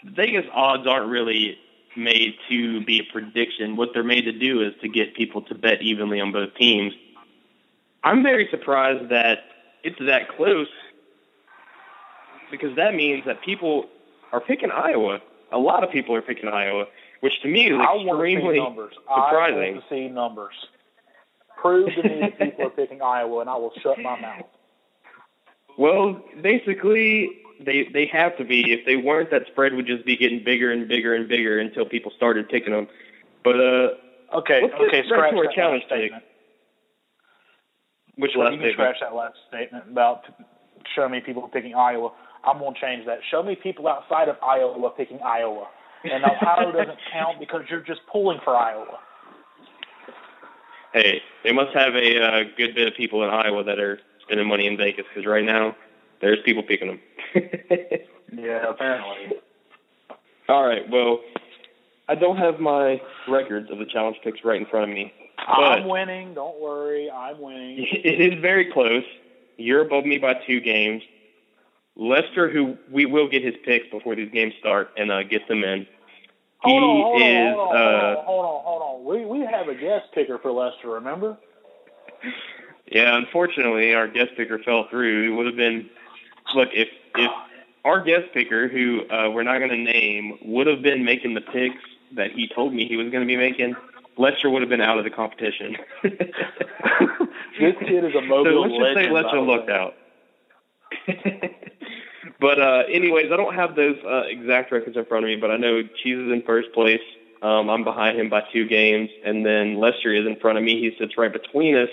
Vegas 0.03 0.45
odds 0.53 0.87
aren't 0.87 1.09
really 1.09 1.57
made 1.95 2.35
to 2.49 2.83
be 2.85 2.99
a 2.99 3.11
prediction. 3.11 3.75
What 3.75 3.89
they're 3.93 4.03
made 4.03 4.25
to 4.25 4.31
do 4.31 4.61
is 4.61 4.73
to 4.81 4.87
get 4.87 5.15
people 5.15 5.41
to 5.43 5.55
bet 5.55 5.81
evenly 5.81 6.21
on 6.21 6.31
both 6.31 6.55
teams. 6.55 6.93
I'm 8.03 8.23
very 8.23 8.47
surprised 8.51 9.09
that 9.09 9.39
it's 9.83 9.99
that 9.99 10.29
close 10.35 10.67
because 12.51 12.75
that 12.75 12.93
means 12.93 13.25
that 13.25 13.41
people 13.41 13.85
are 14.31 14.39
picking 14.39 14.71
Iowa. 14.71 15.19
A 15.51 15.57
lot 15.57 15.83
of 15.83 15.91
people 15.91 16.15
are 16.15 16.21
picking 16.21 16.49
Iowa, 16.49 16.85
which 17.21 17.41
to 17.41 17.47
me 17.47 17.67
is 17.67 17.79
extremely 17.79 18.59
numbers. 18.59 18.93
surprising. 18.93 19.57
I 19.57 19.71
want 19.71 19.83
to 19.89 19.89
see 19.89 20.07
numbers. 20.07 20.53
Prove 21.57 21.89
to 21.95 22.03
me 22.03 22.19
that 22.21 22.39
people 22.39 22.67
are 22.67 22.69
picking 22.69 23.01
Iowa, 23.01 23.41
and 23.41 23.49
I 23.49 23.55
will 23.55 23.73
shut 23.81 23.97
my 23.99 24.19
mouth. 24.19 24.45
Well, 25.77 26.23
basically, 26.41 27.29
they 27.63 27.87
they 27.91 28.07
have 28.07 28.37
to 28.37 28.45
be. 28.45 28.71
If 28.71 28.85
they 28.85 28.95
weren't, 28.95 29.31
that 29.31 29.43
spread 29.47 29.73
would 29.73 29.87
just 29.87 30.05
be 30.05 30.17
getting 30.17 30.43
bigger 30.43 30.71
and 30.71 30.87
bigger 30.87 31.13
and 31.13 31.27
bigger 31.27 31.59
until 31.59 31.85
people 31.85 32.11
started 32.15 32.49
picking 32.49 32.73
them. 32.73 32.87
But 33.43 33.55
uh, 33.55 34.37
okay, 34.37 34.61
let's 34.63 34.73
okay, 34.75 35.03
scratch 35.05 35.33
that 35.33 35.51
challenge 35.55 35.83
statement. 35.85 36.23
Which 38.17 38.31
last 38.35 38.53
you 38.53 38.59
can 38.59 38.69
statement? 38.69 38.73
scratch 38.73 38.97
that 39.01 39.15
last 39.15 39.37
statement 39.47 39.85
about 39.91 40.23
show 40.95 41.07
me 41.07 41.19
people 41.19 41.47
picking 41.47 41.75
Iowa. 41.75 42.11
I'm 42.43 42.59
going 42.59 42.73
to 42.73 42.79
change 42.79 43.05
that. 43.05 43.19
Show 43.29 43.43
me 43.43 43.55
people 43.55 43.87
outside 43.87 44.29
of 44.29 44.37
Iowa 44.41 44.89
picking 44.91 45.19
Iowa. 45.23 45.67
And 46.03 46.23
Ohio 46.23 46.71
doesn't 46.71 46.99
count 47.11 47.39
because 47.39 47.63
you're 47.69 47.81
just 47.81 48.01
pulling 48.11 48.39
for 48.43 48.55
Iowa. 48.55 48.99
Hey, 50.97 51.21
they 51.43 51.51
must 51.51 51.75
have 51.75 51.93
a 51.93 52.19
uh, 52.19 52.43
good 52.57 52.73
bit 52.73 52.87
of 52.87 52.95
people 52.95 53.23
in 53.23 53.29
Iowa 53.29 53.63
that 53.65 53.77
are 53.77 53.99
spending 54.23 54.47
money 54.47 54.65
in 54.65 54.77
Vegas 54.77 55.05
because 55.13 55.27
right 55.27 55.45
now 55.45 55.75
there's 56.21 56.39
people 56.43 56.63
picking 56.63 56.87
them. 56.87 56.99
yeah, 58.33 58.67
apparently. 58.67 59.37
All 60.49 60.65
right. 60.65 60.89
Well, 60.89 61.19
I 62.09 62.15
don't 62.15 62.37
have 62.37 62.59
my 62.59 62.99
records 63.27 63.69
of 63.69 63.77
the 63.77 63.85
challenge 63.85 64.17
picks 64.23 64.43
right 64.43 64.59
in 64.59 64.65
front 64.65 64.89
of 64.89 64.95
me. 64.95 65.13
I'm 65.37 65.87
winning. 65.87 66.33
Don't 66.33 66.59
worry. 66.59 67.11
I'm 67.11 67.39
winning. 67.39 67.85
It 67.91 68.33
is 68.33 68.41
very 68.41 68.71
close. 68.71 69.03
You're 69.57 69.81
above 69.81 70.03
me 70.03 70.17
by 70.17 70.33
two 70.47 70.59
games. 70.59 71.03
Lester, 71.95 72.49
who 72.49 72.75
we 72.91 73.05
will 73.05 73.27
get 73.29 73.43
his 73.43 73.55
picks 73.63 73.87
before 73.91 74.15
these 74.15 74.31
games 74.31 74.55
start 74.59 74.89
and 74.97 75.11
uh, 75.11 75.21
get 75.21 75.47
them 75.47 75.63
in. 75.63 75.85
He 76.63 76.71
hold 76.71 76.83
on, 76.83 77.01
hold 77.01 77.21
is. 77.21 77.27
on, 77.27 77.55
hold 77.55 77.75
uh, 77.75 78.19
on, 78.19 78.25
hold 78.25 78.45
on, 78.45 78.63
hold 78.63 78.81
on. 78.81 79.05
We 79.05 79.25
we 79.25 79.45
have 79.45 79.67
a 79.67 79.75
guest 79.75 80.07
picker 80.13 80.39
for 80.39 80.51
Lester. 80.51 80.89
Remember? 80.89 81.37
Yeah, 82.91 83.15
unfortunately, 83.17 83.93
our 83.93 84.07
guest 84.07 84.31
picker 84.35 84.59
fell 84.59 84.87
through. 84.89 85.31
It 85.31 85.35
would 85.35 85.45
have 85.45 85.55
been. 85.55 85.89
Look, 86.55 86.69
if 86.73 86.87
if 87.15 87.31
our 87.85 88.03
guest 88.03 88.33
picker, 88.33 88.67
who 88.67 89.01
uh, 89.09 89.29
we're 89.29 89.43
not 89.43 89.59
going 89.59 89.69
to 89.69 89.77
name, 89.77 90.39
would 90.43 90.67
have 90.67 90.81
been 90.81 91.05
making 91.05 91.35
the 91.35 91.41
picks 91.41 91.83
that 92.15 92.31
he 92.31 92.49
told 92.53 92.73
me 92.73 92.87
he 92.87 92.97
was 92.97 93.09
going 93.11 93.21
to 93.21 93.27
be 93.27 93.37
making, 93.37 93.75
Lester 94.17 94.49
would 94.49 94.61
have 94.61 94.69
been 94.69 94.81
out 94.81 94.97
of 94.97 95.03
the 95.03 95.09
competition. 95.09 95.77
this 96.03 97.75
kid 97.79 98.03
is 98.03 98.15
a 98.15 98.21
mobile 98.21 98.45
so 98.45 98.59
let's 98.61 98.73
just 98.73 98.95
say 98.95 99.09
legend, 99.09 99.13
Lester 99.13 99.29
by 99.29 99.35
the 99.35 99.41
looked 99.41 99.69
out. 99.69 99.93
but 102.39 102.59
uh, 102.59 102.83
anyways, 102.91 103.31
I 103.31 103.37
don't 103.37 103.55
have 103.55 103.75
those 103.75 103.97
uh, 104.05 104.23
exact 104.27 104.71
records 104.71 104.95
in 104.95 105.05
front 105.05 105.25
of 105.25 105.29
me, 105.29 105.37
but 105.37 105.51
I 105.51 105.57
know 105.57 105.81
Cheese 106.03 106.17
is 106.17 106.31
in 106.31 106.43
first 106.45 106.71
place. 106.73 107.01
Um, 107.41 107.69
I'm 107.69 107.83
behind 107.83 108.19
him 108.19 108.29
by 108.29 108.41
two 108.51 108.67
games, 108.67 109.09
and 109.23 109.45
then 109.45 109.79
Lester 109.79 110.13
is 110.13 110.25
in 110.25 110.39
front 110.39 110.57
of 110.57 110.63
me. 110.63 110.79
He 110.79 110.95
sits 110.99 111.17
right 111.17 111.31
between 111.31 111.75
us. 111.75 111.89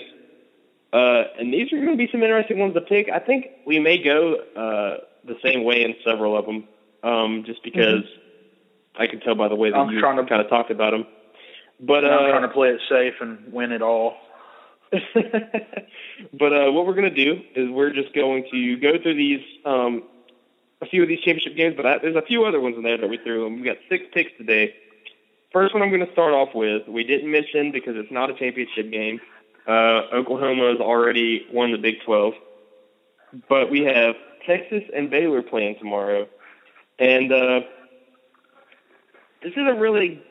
Uh, 0.91 1.23
and 1.39 1.53
these 1.53 1.71
are 1.73 1.77
going 1.77 1.91
to 1.91 1.97
be 1.97 2.07
some 2.11 2.23
interesting 2.23 2.59
ones 2.59 2.73
to 2.73 2.81
pick. 2.81 3.09
I 3.09 3.19
think 3.19 3.47
we 3.65 3.79
may 3.79 4.01
go 4.01 4.35
uh, 4.55 5.03
the 5.25 5.35
same 5.43 5.63
way 5.63 5.83
in 5.83 5.95
several 6.05 6.37
of 6.37 6.45
them, 6.45 6.67
um, 7.03 7.43
just 7.45 7.63
because 7.63 8.03
I 8.97 9.07
can 9.07 9.19
tell 9.19 9.35
by 9.35 9.49
the 9.49 9.55
way 9.55 9.71
that 9.71 9.77
I'm 9.77 9.89
you 9.89 9.99
trying 9.99 10.17
to- 10.17 10.25
kind 10.25 10.41
of 10.41 10.49
talked 10.49 10.71
about 10.71 10.91
them. 10.91 11.05
But 11.79 12.05
uh, 12.05 12.07
I'm 12.07 12.29
trying 12.29 12.41
to 12.43 12.53
play 12.53 12.69
it 12.69 12.79
safe 12.89 13.15
and 13.19 13.51
win 13.51 13.71
it 13.71 13.81
all. 13.81 14.15
but 14.91 16.53
uh, 16.53 16.71
what 16.71 16.85
we're 16.85 16.93
going 16.93 17.13
to 17.13 17.25
do 17.25 17.41
is 17.55 17.69
we're 17.69 17.91
just 17.91 18.13
going 18.15 18.45
to 18.51 18.77
go 18.77 18.93
through 19.01 19.15
these, 19.15 19.41
um, 19.65 20.03
a 20.81 20.85
few 20.85 21.01
of 21.01 21.07
these 21.07 21.19
championship 21.19 21.55
games, 21.55 21.75
but 21.75 21.85
I, 21.85 21.97
there's 21.99 22.15
a 22.15 22.21
few 22.21 22.45
other 22.45 22.59
ones 22.59 22.75
in 22.77 22.83
there 22.83 22.97
that 22.97 23.09
we 23.09 23.17
threw. 23.17 23.45
And 23.45 23.55
we've 23.55 23.65
got 23.65 23.77
six 23.89 24.05
picks 24.13 24.31
today. 24.37 24.75
First 25.51 25.73
one 25.73 25.81
I'm 25.81 25.89
going 25.89 26.05
to 26.05 26.11
start 26.11 26.33
off 26.33 26.49
with, 26.53 26.87
we 26.87 27.03
didn't 27.03 27.31
mention 27.31 27.71
because 27.71 27.95
it's 27.95 28.11
not 28.11 28.29
a 28.29 28.33
championship 28.33 28.91
game. 28.91 29.21
Uh, 29.67 30.03
Oklahoma 30.13 30.69
has 30.71 30.79
already 30.79 31.47
won 31.51 31.71
the 31.71 31.77
Big 31.77 31.95
12. 32.05 32.33
But 33.49 33.71
we 33.71 33.81
have 33.81 34.15
Texas 34.45 34.83
and 34.93 35.09
Baylor 35.09 35.41
playing 35.41 35.77
tomorrow. 35.79 36.27
And 36.99 37.31
uh, 37.31 37.61
this 39.41 39.53
isn't 39.53 39.79
really 39.79 40.21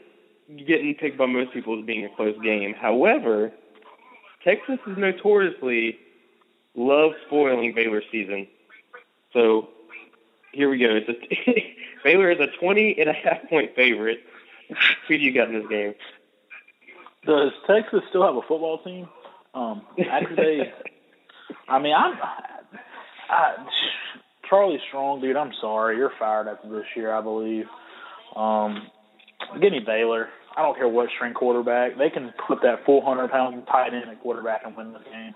getting 0.67 0.95
picked 0.95 1.19
by 1.19 1.27
most 1.27 1.53
people 1.53 1.79
as 1.79 1.85
being 1.85 2.05
a 2.05 2.09
close 2.17 2.37
game. 2.43 2.75
However, 2.75 3.53
Texas 4.45 4.79
is 4.87 4.97
notoriously 4.99 5.99
love 6.75 7.13
spoiling 7.27 7.75
Baylor's 7.75 8.05
season. 8.13 8.47
So 9.33 9.69
here 10.55 10.71
we 10.71 10.79
go. 10.79 10.87
It's 10.91 11.09
a 11.09 11.75
Baylor 12.05 12.31
is 12.31 12.39
a 12.41 12.49
20 12.59 12.97
and 12.99 13.09
a 13.09 13.13
half 13.13 13.49
point 13.49 13.75
favorite. 13.75 14.21
Who 15.09 15.19
do 15.19 15.23
you 15.23 15.33
got 15.33 15.49
in 15.49 15.61
this 15.61 15.69
game? 15.69 15.95
Does 17.27 17.53
Texas 17.67 18.01
still 18.11 18.25
have 18.25 18.37
a 18.37 18.43
football 18.43 18.83
team? 18.83 19.09
Um, 19.55 19.83
they, 19.97 20.73
I 21.69 21.79
mean, 21.79 21.95
I'm 21.95 22.15
I, 23.31 23.57
Charlie 24.49 24.81
Strong, 24.89 25.23
dude. 25.23 25.37
I'm 25.37 25.53
sorry, 25.61 25.97
you're 25.97 26.13
fired 26.19 26.49
after 26.49 26.69
this 26.69 26.87
year, 26.95 27.13
I 27.13 27.21
believe. 27.21 27.67
Um, 28.37 28.89
give 29.61 29.73
me 29.73 29.81
Baylor. 29.85 30.29
I 30.57 30.63
don't 30.63 30.77
care 30.77 30.89
what 30.89 31.09
string 31.15 31.35
quarterback. 31.35 31.99
They 31.99 32.11
can 32.11 32.33
put 32.47 32.61
that 32.63 32.85
400 32.85 33.31
pound 33.31 33.67
tight 33.67 33.95
end 33.95 34.09
at 34.09 34.21
quarterback 34.21 34.63
and 34.65 34.77
win 34.77 34.93
this 34.93 35.03
game. 35.11 35.35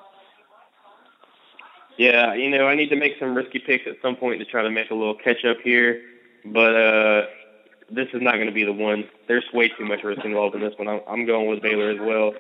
Yeah, 1.99 2.35
you 2.35 2.49
know, 2.49 2.67
I 2.67 2.75
need 2.75 2.89
to 2.91 2.97
make 2.97 3.19
some 3.19 3.35
risky 3.35 3.59
picks 3.59 3.87
at 3.87 3.97
some 4.01 4.17
point 4.17 4.39
to 4.39 4.45
try 4.45 4.63
to 4.63 4.71
make 4.71 4.91
a 4.91 4.95
little 4.95 5.17
catch 5.17 5.45
up 5.45 5.59
here, 5.63 6.01
but 6.45 6.75
uh 6.75 7.27
this 7.91 8.09
is 8.13 8.21
not 8.21 8.35
going 8.35 8.47
to 8.47 8.53
be 8.53 8.65
the 8.65 8.73
one. 8.73 9.09
There's 9.29 9.45
way 9.53 9.69
too 9.69 9.85
much 9.85 10.03
risk 10.05 10.25
involved 10.25 10.55
in 10.55 10.61
this 10.61 10.75
one. 10.77 10.89
I'm, 10.89 11.01
I'm 11.09 11.27
going 11.27 11.49
with 11.49 11.63
Baylor 11.63 11.91
as 11.91 11.99
well. 11.99 12.35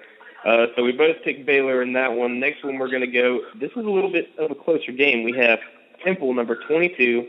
Uh, 0.44 0.66
so 0.77 0.85
we 0.85 0.92
both 0.92 1.16
picked 1.25 1.47
Baylor 1.47 1.83
in 1.83 1.94
that 1.94 2.12
one. 2.12 2.38
Next 2.38 2.64
one 2.64 2.79
we're 2.79 2.90
going 2.90 3.01
to 3.01 3.07
go. 3.07 3.40
This 3.59 3.71
is 3.71 3.85
a 3.85 3.90
little 3.90 4.12
bit 4.12 4.31
of 4.38 4.51
a 4.51 4.55
closer 4.55 4.92
game. 4.92 5.25
We 5.25 5.33
have 5.38 5.59
Temple 6.05 6.35
number 6.35 6.57
22 6.68 7.27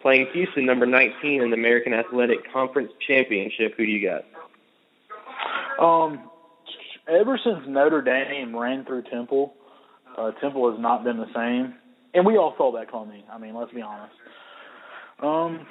playing 0.00 0.28
Houston 0.32 0.64
number 0.64 0.86
19 0.86 1.42
in 1.42 1.50
the 1.50 1.56
American 1.56 1.92
Athletic 1.92 2.50
Conference 2.52 2.90
Championship. 3.06 3.74
Who 3.76 3.84
do 3.84 3.92
you 3.92 4.08
got? 4.08 4.24
Um, 5.84 6.30
ever 7.06 7.38
since 7.42 7.66
Notre 7.66 8.00
Dame 8.00 8.56
ran 8.56 8.84
through 8.84 9.02
Temple, 9.02 9.54
uh, 10.16 10.32
Temple 10.32 10.70
has 10.70 10.80
not 10.80 11.04
been 11.04 11.16
the 11.16 11.32
same, 11.34 11.74
and 12.14 12.26
we 12.26 12.36
all 12.36 12.54
saw 12.56 12.72
that 12.72 12.90
coming. 12.90 13.22
I 13.30 13.38
mean, 13.38 13.54
let's 13.54 13.72
be 13.72 13.82
honest. 13.82 14.14
Um, 15.20 15.66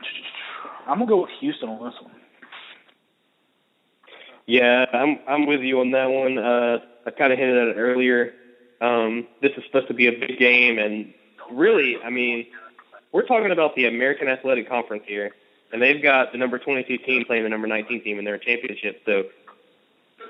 I'm 0.88 0.99
gonna 0.99 1.08
go 1.08 1.21
with 1.21 1.32
Houston 1.39 1.69
on 1.69 1.84
this 1.86 1.95
one. 2.02 2.13
Yeah, 4.45 4.86
I'm 4.93 5.19
I'm 5.28 5.45
with 5.45 5.62
you 5.62 5.80
on 5.80 5.91
that 5.91 6.08
one. 6.08 6.38
Uh, 6.38 6.80
I 7.06 7.12
kind 7.12 7.32
of 7.32 7.39
hinted 7.39 7.58
at 7.58 7.67
it 7.69 7.80
earlier. 7.80 8.34
Um, 8.82 9.28
this 9.41 9.52
is 9.58 9.63
supposed 9.65 9.88
to 9.89 9.93
be 9.93 10.08
a 10.08 10.12
big 10.12 10.39
game, 10.39 10.80
and 10.80 11.13
really, 11.52 11.97
I 12.04 12.10
mean, 12.10 12.47
we're 13.12 13.25
talking 13.25 13.52
about 13.52 13.75
the 13.75 13.86
American 13.86 14.28
Athletic 14.28 14.69
Conference 14.69 15.04
here, 15.06 15.32
and 15.73 15.82
they've 15.82 16.02
got 16.02 16.32
the 16.32 16.38
number 16.38 16.58
22 16.58 16.97
team 16.99 17.25
playing 17.25 17.43
the 17.43 17.49
number 17.49 17.67
19 17.67 18.04
team 18.04 18.19
in 18.19 18.25
their 18.25 18.38
championship. 18.38 19.02
So, 19.06 19.23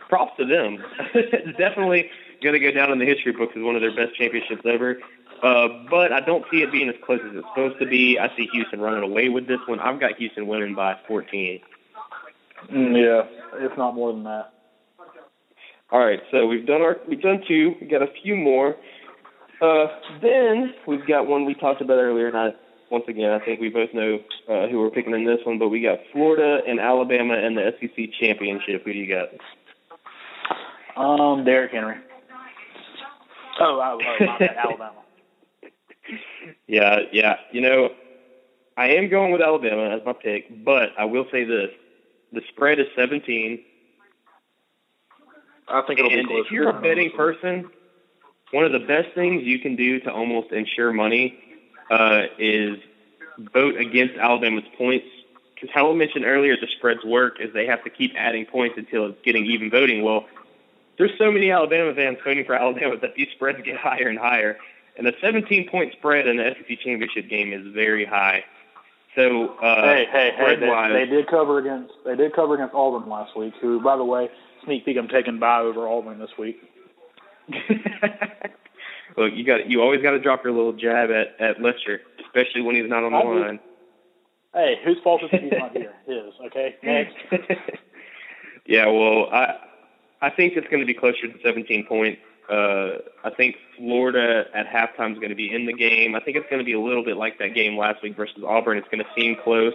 props 0.08 0.34
to 0.38 0.45
them. 0.45 0.84
definitely 1.58 2.10
going 2.41 2.54
to 2.54 2.60
go 2.60 2.71
down 2.71 2.91
in 2.91 2.99
the 2.99 3.06
history 3.06 3.32
books 3.32 3.54
as 3.56 3.63
one 3.63 3.75
of 3.75 3.82
their 3.82 3.95
best 3.95 4.17
championships 4.17 4.62
ever. 4.65 4.97
Uh, 5.41 5.67
but 5.89 6.12
I 6.12 6.19
don't 6.19 6.45
see 6.52 6.62
it 6.62 6.71
being 6.71 6.89
as 6.89 6.95
close 7.06 7.21
as 7.23 7.36
it's 7.36 7.47
supposed 7.47 7.80
to 7.80 7.86
be. 7.86 8.19
I 8.19 8.36
see 8.36 8.47
Houston 8.52 8.82
running 8.82 9.04
away 9.04 9.30
with 9.30 9.47
this 9.47 9.60
one. 9.67 9.80
I've 9.80 9.99
got 9.99 10.17
Houston 10.17 10.47
winning 10.47 10.75
by 10.75 10.97
14. 11.08 11.62
Mm, 12.71 13.02
yeah, 13.02 13.65
if 13.65 13.78
not 13.78 13.95
more 13.95 14.12
than 14.12 14.23
that. 14.23 14.54
All 15.91 15.99
right, 15.99 16.21
so 16.30 16.45
we've 16.45 16.67
done 16.67 16.82
our 16.82 16.97
we've 17.08 17.21
done 17.21 17.41
two. 17.47 17.73
We 17.82 17.88
got 17.88 18.04
a 18.04 18.12
few 18.21 18.36
more. 18.36 18.75
Uh, 19.62 19.88
then 20.21 20.73
we've 20.86 21.06
got 21.08 21.25
one 21.25 21.45
we 21.45 21.56
talked 21.56 21.82
about 21.82 21.97
earlier, 21.97 22.28
and 22.28 22.38
I 22.38 22.54
once 22.91 23.06
again 23.08 23.32
I 23.32 23.43
think 23.43 23.60
we 23.60 23.69
both 23.69 23.93
know 23.93 24.19
uh, 24.47 24.67
who 24.67 24.80
we're 24.80 24.91
picking 24.91 25.13
in 25.13 25.25
this 25.25 25.39
one. 25.45 25.58
But 25.58 25.69
we 25.69 25.82
got 25.82 25.99
Florida 26.12 26.60
and 26.67 26.80
Alabama 26.80 27.34
and 27.36 27.58
the 27.58 27.73
SEC 27.80 28.12
championship. 28.19 28.84
Who 28.86 28.93
do 28.93 28.99
you 28.99 29.15
got? 29.15 29.30
Um, 31.02 31.43
Derrick 31.43 31.71
Henry. 31.71 31.97
Oh, 33.60 33.80
oh, 33.80 34.00
oh 34.02 34.26
my 34.26 34.38
bad, 34.38 34.58
Alabama. 34.63 35.02
Yeah, 36.67 37.00
yeah. 37.12 37.36
You 37.52 37.62
know, 37.62 37.89
I 38.78 38.89
am 38.91 39.10
going 39.10 39.32
with 39.32 39.41
Alabama 39.41 39.95
as 39.95 40.02
my 40.06 40.13
pick, 40.13 40.45
but 40.63 40.89
I 40.98 41.06
will 41.06 41.26
say 41.32 41.43
this: 41.43 41.69
the 42.32 42.41
spread 42.50 42.80
is 42.80 42.88
17. 42.95 43.60
I 45.67 45.82
think 45.82 46.00
it'll 46.00 46.12
and 46.12 46.22
be 46.22 46.26
close. 46.26 46.45
if 46.45 46.52
you're 46.52 46.69
a 46.69 46.82
betting 46.82 47.12
person, 47.12 47.69
one 48.52 48.65
of 48.65 48.72
the 48.72 48.80
best 48.80 49.10
things 49.13 49.43
you 49.43 49.60
can 49.60 49.76
do 49.76 50.00
to 50.00 50.12
almost 50.12 50.52
ensure 50.52 50.91
money 50.91 51.38
uh, 51.91 52.24
is 52.38 52.78
vote 53.54 53.78
against 53.78 54.15
Alabama's 54.15 54.63
points. 54.78 55.06
Because 55.54 55.69
how 55.74 55.91
I 55.91 55.93
mentioned 55.93 56.26
earlier, 56.26 56.56
the 56.56 56.67
spreads 56.78 57.04
work 57.04 57.38
is 57.39 57.54
they 57.54 57.65
have 57.65 57.84
to 57.84 57.89
keep 57.89 58.13
adding 58.17 58.45
points 58.45 58.78
until 58.78 59.08
it's 59.08 59.22
getting 59.24 59.45
even 59.45 59.69
voting. 59.69 60.04
Well, 60.04 60.26
there's 61.00 61.18
so 61.18 61.32
many 61.32 61.50
Alabama 61.50 61.96
fans 61.96 62.20
voting 62.24 62.46
for 62.46 62.54
Alabama 62.54 62.98
that 63.02 63.16
these 63.16 63.30
spreads 63.34 63.58
get 63.64 63.78
higher 63.78 64.10
and 64.10 64.20
higher. 64.20 64.60
And 64.98 65.08
the 65.08 65.14
17 65.22 65.70
point 65.70 65.94
spread 65.94 66.28
in 66.28 66.38
the 66.38 66.54
SEC 66.56 66.80
championship 66.82 67.30
game 67.30 67.54
is 67.54 67.74
very 67.74 68.06
high. 68.06 68.44
So 69.16 69.56
uh, 69.56 69.82
hey, 69.82 70.06
hey, 70.12 70.32
hey! 70.38 70.56
They, 70.58 71.06
they 71.06 71.06
did 71.10 71.28
cover 71.28 71.58
against 71.58 71.94
they 72.06 72.16
did 72.16 72.34
cover 72.34 72.54
against 72.54 72.76
Auburn 72.76 73.10
last 73.10 73.36
week. 73.36 73.54
Who, 73.60 73.82
by 73.82 73.98
the 73.98 74.04
way, 74.04 74.30
sneak 74.64 74.86
peek, 74.86 74.98
I'm 74.98 75.08
taking 75.08 75.40
by 75.40 75.62
over 75.62 75.88
Auburn 75.88 76.20
this 76.20 76.30
week. 76.38 76.62
Look, 79.18 79.34
you 79.34 79.44
got 79.44 79.68
you 79.68 79.82
always 79.82 80.04
got 80.04 80.12
to 80.12 80.20
drop 80.20 80.44
your 80.44 80.54
little 80.54 80.74
jab 80.74 81.10
at 81.10 81.40
at 81.40 81.60
Lester, 81.60 82.02
especially 82.24 82.62
when 82.62 82.76
he's 82.76 82.88
not 82.88 83.04
on 83.04 83.12
the 83.14 83.18
I 83.18 83.24
line. 83.24 83.60
Hey, 84.54 84.76
whose 84.84 84.98
fault 85.04 85.24
is 85.24 85.30
it 85.32 85.44
he's 85.44 85.54
not 85.58 85.72
here? 85.76 85.94
His. 86.06 86.34
Okay, 86.48 86.76
next. 86.84 87.16
yeah, 88.68 88.86
well, 88.86 89.30
I 89.32 89.58
I 90.22 90.30
think 90.30 90.54
it's 90.56 90.68
going 90.68 90.82
to 90.82 90.86
be 90.86 90.94
closer 90.94 91.28
to 91.28 91.40
17 91.44 91.86
points. 91.86 92.22
Uh, 92.50 92.98
I 93.24 93.30
think 93.30 93.58
Florida 93.78 94.46
at 94.54 94.66
halftime 94.68 95.14
is 95.14 95.20
going 95.20 95.30
to 95.30 95.36
be 95.36 95.54
in 95.54 95.66
the 95.66 95.74
game. 95.74 96.16
I 96.16 96.20
think 96.20 96.36
it's 96.36 96.50
going 96.50 96.60
to 96.60 96.66
be 96.66 96.74
a 96.74 96.80
little 96.80 97.04
bit 97.04 97.16
like 97.16 97.38
that 97.40 97.54
game 97.54 97.78
last 97.78 98.02
week 98.02 98.18
versus 98.18 98.44
Auburn. 98.46 98.78
It's 98.78 98.88
going 98.90 99.04
to 99.04 99.10
seem 99.16 99.36
close, 99.44 99.74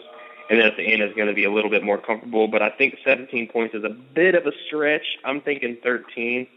and 0.50 0.58
then 0.58 0.66
at 0.66 0.76
the 0.76 0.82
end 0.82 1.00
it's 1.00 1.14
going 1.14 1.28
to 1.28 1.34
be 1.34 1.44
a 1.44 1.52
little 1.52 1.70
bit 1.70 1.84
more 1.84 1.98
comfortable. 1.98 2.48
But 2.48 2.62
I 2.62 2.70
think 2.70 2.96
17 3.04 3.48
points 3.48 3.74
is 3.74 3.84
a 3.84 3.90
bit 3.90 4.34
of 4.34 4.46
a 4.46 4.52
stretch. 4.66 5.06
I'm 5.24 5.40
thinking 5.40 5.78
13. 5.82 6.48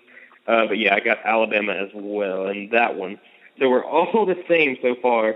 Uh, 0.48 0.66
but 0.68 0.80
yeah, 0.80 0.96
I 0.96 1.02
got 1.02 1.20
Alabama 1.24 1.74
as 1.74 1.90
well 1.94 2.48
in 2.48 2.70
that 2.72 2.96
one. 2.96 3.20
So 3.60 3.70
we're 3.70 3.86
all 3.86 4.26
the 4.26 4.44
same 4.48 4.78
so 4.82 4.96
far. 5.02 5.36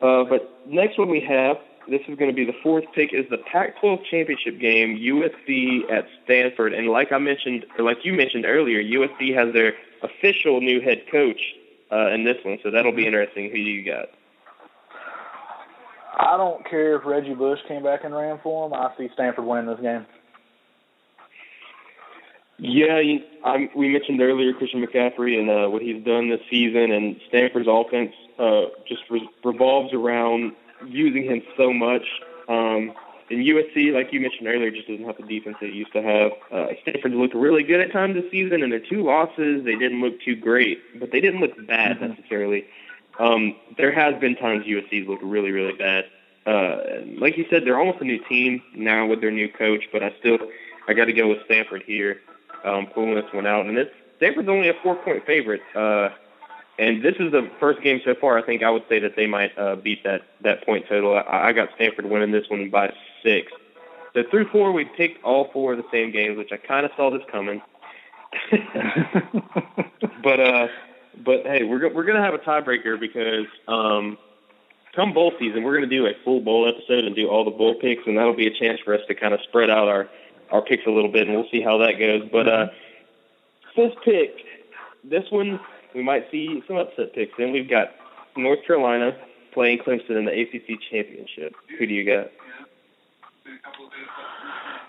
Uh, 0.00 0.24
but 0.24 0.66
next 0.66 0.98
one 0.98 1.10
we 1.10 1.20
have, 1.20 1.58
this 1.88 2.00
is 2.08 2.18
going 2.18 2.30
to 2.30 2.34
be 2.34 2.44
the 2.44 2.56
fourth 2.62 2.84
pick, 2.94 3.12
is 3.12 3.28
the 3.30 3.38
Pac-12 3.38 4.04
championship 4.10 4.58
game, 4.58 4.96
USC 4.98 5.90
at 5.90 6.06
Stanford. 6.24 6.72
And 6.72 6.88
like 6.88 7.12
I 7.12 7.18
mentioned, 7.18 7.66
or 7.78 7.84
like 7.84 8.04
you 8.04 8.12
mentioned 8.12 8.44
earlier, 8.44 8.82
USC 8.82 9.34
has 9.34 9.52
their 9.52 9.74
official 10.02 10.60
new 10.60 10.80
head 10.80 11.02
coach 11.10 11.40
uh, 11.92 12.10
in 12.10 12.24
this 12.24 12.36
one, 12.44 12.58
so 12.62 12.70
that'll 12.70 12.92
be 12.92 13.06
interesting. 13.06 13.50
Who 13.50 13.56
do 13.56 13.60
you 13.60 13.84
got? 13.84 14.06
I 16.18 16.36
don't 16.36 16.68
care 16.68 16.96
if 16.96 17.04
Reggie 17.04 17.34
Bush 17.34 17.60
came 17.68 17.82
back 17.82 18.04
and 18.04 18.14
ran 18.14 18.40
for 18.42 18.66
him. 18.66 18.72
I 18.72 18.92
see 18.96 19.08
Stanford 19.14 19.44
winning 19.44 19.66
this 19.66 19.80
game. 19.80 20.06
Yeah, 22.58 23.00
you, 23.00 23.20
I, 23.44 23.68
we 23.76 23.88
mentioned 23.88 24.20
earlier 24.22 24.54
Christian 24.54 24.84
McCaffrey 24.84 25.38
and 25.38 25.50
uh, 25.50 25.68
what 25.68 25.82
he's 25.82 26.02
done 26.02 26.30
this 26.30 26.40
season, 26.50 26.90
and 26.90 27.20
Stanford's 27.28 27.68
offense 27.68 28.12
uh, 28.38 28.66
just 28.88 29.02
re- 29.10 29.28
revolves 29.44 29.92
around 29.92 30.52
using 30.84 31.24
him 31.24 31.42
so 31.56 31.72
much. 31.72 32.06
Um, 32.48 32.92
and 33.28 33.40
USC, 33.44 33.92
like 33.92 34.12
you 34.12 34.20
mentioned 34.20 34.46
earlier, 34.46 34.70
just 34.70 34.86
doesn't 34.86 35.04
have 35.04 35.16
the 35.16 35.24
defense 35.24 35.56
they 35.60 35.68
used 35.68 35.92
to 35.94 36.02
have. 36.02 36.32
Uh, 36.52 36.66
Stanford 36.82 37.12
looked 37.12 37.34
really 37.34 37.64
good 37.64 37.80
at 37.80 37.92
times 37.92 38.14
this 38.14 38.30
season, 38.30 38.62
and 38.62 38.70
their 38.70 38.78
two 38.80 39.02
losses, 39.02 39.64
they 39.64 39.74
didn't 39.74 40.00
look 40.00 40.20
too 40.22 40.36
great, 40.36 40.78
but 41.00 41.10
they 41.10 41.20
didn't 41.20 41.40
look 41.40 41.66
bad 41.66 41.98
Mhm. 41.98 42.10
necessarily. 42.10 42.64
Um, 43.18 43.56
there 43.78 43.90
has 43.90 44.14
been 44.20 44.36
times 44.36 44.66
USC's 44.66 45.08
looked 45.08 45.24
really, 45.24 45.50
really 45.50 45.72
bad. 45.72 46.06
Uh, 46.46 47.00
like 47.18 47.36
you 47.36 47.44
said, 47.50 47.64
they're 47.64 47.78
almost 47.78 48.00
a 48.00 48.04
new 48.04 48.18
team 48.28 48.62
now 48.74 49.06
with 49.06 49.20
their 49.20 49.32
new 49.32 49.48
coach, 49.48 49.88
but 49.90 50.02
I 50.02 50.12
still, 50.20 50.38
I 50.86 50.94
got 50.94 51.06
to 51.06 51.12
go 51.12 51.26
with 51.28 51.44
Stanford 51.46 51.82
here, 51.84 52.20
um, 52.64 52.86
pulling 52.86 53.14
this 53.16 53.32
one 53.32 53.46
out. 53.46 53.66
And 53.66 53.76
this 53.76 53.88
Stanford's 54.18 54.48
only 54.48 54.68
a 54.68 54.74
four-point 54.74 55.26
favorite. 55.26 55.62
Uh, 55.74 56.10
and 56.78 57.02
this 57.02 57.14
is 57.18 57.32
the 57.32 57.50
first 57.58 57.82
game 57.82 58.00
so 58.04 58.14
far. 58.14 58.38
I 58.38 58.42
think 58.42 58.62
I 58.62 58.70
would 58.70 58.84
say 58.88 58.98
that 59.00 59.16
they 59.16 59.26
might 59.26 59.56
uh, 59.58 59.76
beat 59.76 60.04
that 60.04 60.22
that 60.42 60.64
point 60.66 60.86
total. 60.88 61.16
I, 61.16 61.48
I 61.48 61.52
got 61.52 61.70
Stanford 61.76 62.06
winning 62.06 62.32
this 62.32 62.48
one 62.48 62.68
by 62.70 62.92
six. 63.22 63.50
So 64.14 64.22
through 64.30 64.48
four, 64.48 64.72
we 64.72 64.84
picked 64.84 65.22
all 65.24 65.50
four 65.52 65.72
of 65.72 65.78
the 65.78 65.84
same 65.90 66.10
games, 66.10 66.36
which 66.38 66.52
I 66.52 66.56
kind 66.56 66.86
of 66.86 66.92
saw 66.96 67.10
this 67.10 67.22
coming. 67.30 67.62
but 70.22 70.40
uh, 70.40 70.68
but 71.24 71.46
hey, 71.46 71.64
we're 71.64 71.78
go- 71.78 71.94
we're 71.94 72.04
gonna 72.04 72.22
have 72.22 72.34
a 72.34 72.38
tiebreaker 72.38 73.00
because 73.00 73.46
um, 73.68 74.18
come 74.94 75.14
bowl 75.14 75.32
season, 75.38 75.62
we're 75.62 75.74
gonna 75.74 75.86
do 75.86 76.06
a 76.06 76.12
full 76.24 76.40
bowl 76.40 76.68
episode 76.68 77.04
and 77.04 77.16
do 77.16 77.28
all 77.28 77.44
the 77.44 77.50
bowl 77.50 77.74
picks, 77.80 78.06
and 78.06 78.18
that'll 78.18 78.34
be 78.34 78.46
a 78.46 78.58
chance 78.58 78.80
for 78.80 78.94
us 78.94 79.00
to 79.08 79.14
kind 79.14 79.32
of 79.32 79.40
spread 79.48 79.70
out 79.70 79.88
our 79.88 80.08
our 80.50 80.62
picks 80.62 80.86
a 80.86 80.90
little 80.90 81.10
bit, 81.10 81.26
and 81.26 81.36
we'll 81.36 81.48
see 81.50 81.62
how 81.62 81.78
that 81.78 81.98
goes. 81.98 82.28
But 82.30 82.48
uh, 82.48 82.66
fifth 83.74 83.96
pick, 84.04 84.44
this 85.04 85.24
one 85.30 85.58
we 85.96 86.02
might 86.02 86.30
see 86.30 86.62
some 86.68 86.76
upset 86.76 87.14
picks. 87.14 87.32
Then 87.38 87.52
we've 87.52 87.68
got 87.68 87.88
North 88.36 88.60
Carolina 88.66 89.16
playing 89.54 89.78
Clemson 89.78 90.18
in 90.18 90.26
the 90.26 90.30
ACC 90.30 90.78
championship. 90.90 91.54
Who 91.78 91.86
do 91.86 91.94
you 91.94 92.04
got? 92.04 92.30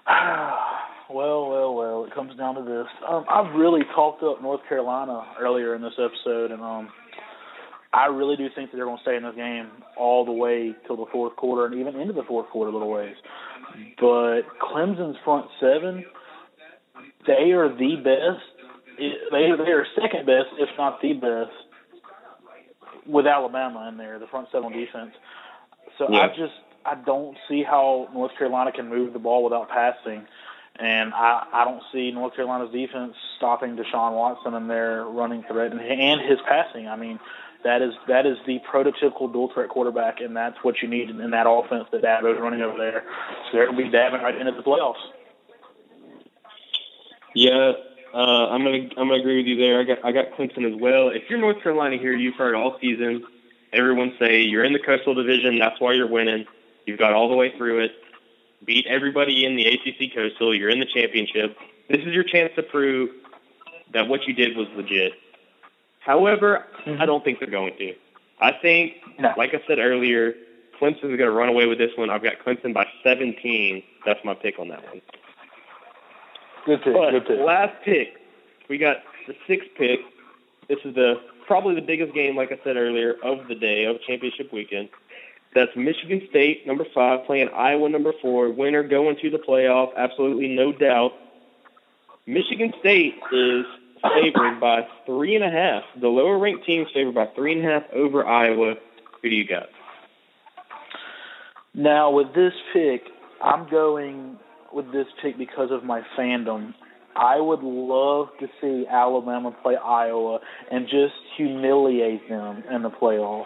well, 1.10 1.50
well, 1.50 1.74
well. 1.74 2.06
It 2.06 2.14
comes 2.14 2.36
down 2.38 2.56
to 2.56 2.62
this. 2.62 2.88
Um, 3.08 3.26
I've 3.30 3.56
really 3.56 3.84
talked 3.96 4.22
up 4.22 4.42
North 4.42 4.62
Carolina 4.68 5.26
earlier 5.40 5.74
in 5.74 5.82
this 5.82 5.94
episode, 5.98 6.52
and 6.52 6.62
um, 6.62 6.90
I 7.94 8.08
really 8.08 8.36
do 8.36 8.50
think 8.54 8.72
that 8.72 8.78
they're 8.78 8.86
going 8.86 8.98
to 8.98 9.04
stay 9.04 9.16
in 9.16 9.24
this 9.24 9.36
game 9.36 9.70
all 9.96 10.26
the 10.26 10.34
way 10.34 10.76
till 10.86 10.98
the 10.98 11.06
fourth 11.12 11.38
quarter, 11.38 11.66
and 11.66 11.80
even 11.80 12.00
into 12.00 12.14
the 12.14 12.24
fourth 12.24 12.50
quarter, 12.50 12.70
a 12.70 12.74
little 12.74 12.92
ways. 12.92 13.16
But 14.00 14.42
Clemson's 14.62 15.18
front 15.24 15.48
seven, 15.62 16.04
they 17.26 17.52
are 17.52 17.70
the 17.70 17.96
best. 18.04 18.57
They 18.98 19.14
they 19.32 19.72
are 19.72 19.86
second 20.00 20.26
best, 20.26 20.48
if 20.58 20.70
not 20.78 21.02
the 21.02 21.14
best, 21.14 21.52
with 23.06 23.28
Alabama 23.28 23.88
in 23.90 23.98
there, 23.98 24.20
the 24.20 24.28
front 24.28 24.48
seven 24.52 24.72
defense. 24.74 25.12
So 25.98 26.08
Yeah. 26.10 26.20
I 26.20 26.28
just 26.30 26.54
I 26.86 26.96
don't 26.96 27.38
see 27.50 27.64
how 27.64 28.10
North 28.14 28.32
Carolina 28.38 28.72
can 28.72 28.90
move 28.90 29.14
the 29.14 29.20
ball 29.20 29.44
without 29.44 29.70
passing. 29.70 30.26
And 30.80 31.12
I, 31.14 31.44
I 31.52 31.66
don't 31.66 31.82
see 31.92 32.12
North 32.12 32.36
Carolina's 32.36 32.72
defense 32.72 33.16
stopping 33.38 33.76
Deshaun 33.76 34.14
Watson 34.14 34.54
and 34.54 34.70
their 34.70 35.06
running 35.06 35.44
threat 35.44 35.72
and, 35.72 35.82
and 35.82 36.22
his 36.22 36.38
passing. 36.48 36.88
I 36.88 36.96
mean, 36.96 37.20
that 37.64 37.82
is 37.82 37.94
that 38.08 38.26
is 38.28 38.38
the 38.46 38.60
prototypical 38.72 39.32
dual 39.32 39.52
threat 39.54 39.70
quarterback, 39.70 40.22
and 40.22 40.38
that's 40.38 40.58
what 40.62 40.76
you 40.82 40.88
need 40.88 41.10
in 41.10 41.32
that 41.32 41.48
offense 41.50 41.86
that 41.92 42.04
Dabo's 42.04 42.40
running 42.40 42.62
over 42.62 42.78
there. 42.78 43.04
So 43.46 43.58
they're 43.58 43.66
going 43.66 43.78
to 43.78 43.84
be 43.86 43.90
dabbing 43.90 44.22
right 44.22 44.36
into 44.38 44.52
the 44.52 44.62
playoffs. 44.62 45.02
Yeah, 47.34 47.74
uh, 48.14 48.50
I'm 48.50 48.64
gonna 48.64 48.90
I'm 48.98 49.08
gonna 49.10 49.16
agree 49.20 49.38
with 49.38 49.48
you 49.48 49.56
there. 49.58 49.80
I 49.80 49.84
got 49.84 50.04
I 50.06 50.12
got 50.12 50.32
Clemson 50.38 50.66
as 50.74 50.80
well. 50.80 51.10
If 51.10 51.24
you're 51.30 51.40
North 51.40 51.62
Carolina 51.62 51.98
here, 51.98 52.14
you've 52.14 52.36
heard 52.36 52.56
all 52.56 52.78
season 52.82 53.24
everyone 53.74 54.14
say 54.20 54.42
you're 54.42 54.64
in 54.64 54.74
the 54.74 54.80
Coastal 54.80 55.14
Division. 55.14 55.60
That's 55.60 55.80
why 55.80 55.94
you're 55.94 56.08
winning. 56.10 56.46
You've 56.86 57.00
got 57.00 57.14
all 57.14 57.30
the 57.30 57.36
way 57.36 57.56
through 57.58 57.84
it. 57.84 57.92
Beat 58.66 58.86
everybody 58.88 59.46
in 59.46 59.56
the 59.56 59.66
ACC 59.68 60.14
Coastal. 60.16 60.56
You're 60.56 60.70
in 60.70 60.80
the 60.80 60.86
championship. 60.86 61.56
This 61.90 62.02
is 62.02 62.14
your 62.14 62.24
chance 62.24 62.52
to 62.56 62.64
prove 62.64 63.10
that 63.94 64.08
what 64.08 64.26
you 64.28 64.34
did 64.34 64.58
was 64.58 64.68
legit. 64.76 65.14
However, 66.00 66.66
I 66.86 67.06
don't 67.06 67.24
think 67.24 67.40
they're 67.40 67.50
going 67.50 67.76
to. 67.78 67.94
I 68.40 68.52
think, 68.54 68.94
No. 69.20 69.34
like 69.38 69.54
I 69.54 69.62
said 69.68 69.80
earlier, 69.80 70.34
Clemson's 70.80 71.02
going 71.02 71.18
to 71.20 71.32
run 71.32 71.50
away 71.50 71.66
with 71.66 71.78
this 71.78 71.92
one. 71.98 72.10
I've 72.10 72.24
got 72.24 72.34
Clemson 72.46 72.74
by 72.74 72.88
17. 73.04 73.84
That's 74.06 74.24
my 74.24 74.34
pick 74.34 74.60
on 74.60 74.70
that 74.70 74.84
one. 74.86 75.02
Good 76.68 76.82
pick. 76.84 76.94
But 76.94 77.12
good 77.12 77.26
pick. 77.26 77.40
last 77.40 77.74
pick, 77.86 78.08
we 78.70 78.78
got 78.78 78.98
the 79.26 79.34
sixth 79.48 79.70
pick. 79.78 80.02
This 80.68 80.80
is 80.84 80.94
the 80.96 81.16
probably 81.48 81.76
the 81.76 81.82
biggest 81.82 82.14
game, 82.14 82.36
like 82.36 82.52
I 82.52 82.60
said 82.62 82.76
earlier, 82.76 83.16
of 83.24 83.48
the 83.48 83.56
day 83.56 83.86
of 83.86 83.96
championship 84.06 84.52
weekend. 84.52 84.90
That's 85.56 85.72
Michigan 85.78 86.28
State, 86.30 86.68
number 86.68 86.86
five, 86.94 87.26
playing 87.26 87.50
Iowa, 87.56 87.88
number 87.88 88.12
four. 88.22 88.52
Winner 88.52 88.84
going 88.84 89.16
to 89.22 89.30
the 89.30 89.38
playoff, 89.38 89.96
absolutely 89.96 90.50
no 90.50 90.74
doubt. 90.74 91.14
Michigan 92.26 92.74
State 92.82 93.16
is 93.32 93.66
favored 94.04 94.60
by 94.60 94.86
three 95.06 95.36
and 95.36 95.46
a 95.46 95.50
half. 95.50 95.84
The 96.02 96.10
lower 96.10 96.38
ranked 96.38 96.66
team's 96.66 96.90
favored 96.94 97.16
by 97.16 97.28
three 97.28 97.54
and 97.54 97.66
a 97.66 97.72
half 97.72 97.84
over 97.94 98.26
Iowa. 98.26 98.76
Who 99.22 99.30
do 99.30 99.36
you 99.36 99.48
got? 99.48 99.70
Now 101.74 102.12
with 102.12 102.34
this 102.36 102.54
pick, 102.74 103.04
I'm 103.42 103.70
going 103.70 104.38
with 104.74 104.92
this 104.92 105.08
pick 105.22 105.38
because 105.38 105.70
of 105.72 105.84
my 105.84 106.02
fandom. 106.18 106.74
I 107.16 107.40
would 107.40 107.62
love 107.64 108.28
to 108.40 108.48
see 108.62 108.86
Alabama 108.90 109.56
play 109.64 109.76
Iowa 109.76 110.40
and 110.72 110.86
just 110.86 111.14
humiliate 111.36 112.30
them 112.30 112.64
in 112.72 112.84
the 112.84 112.90
playoffs. 112.90 113.46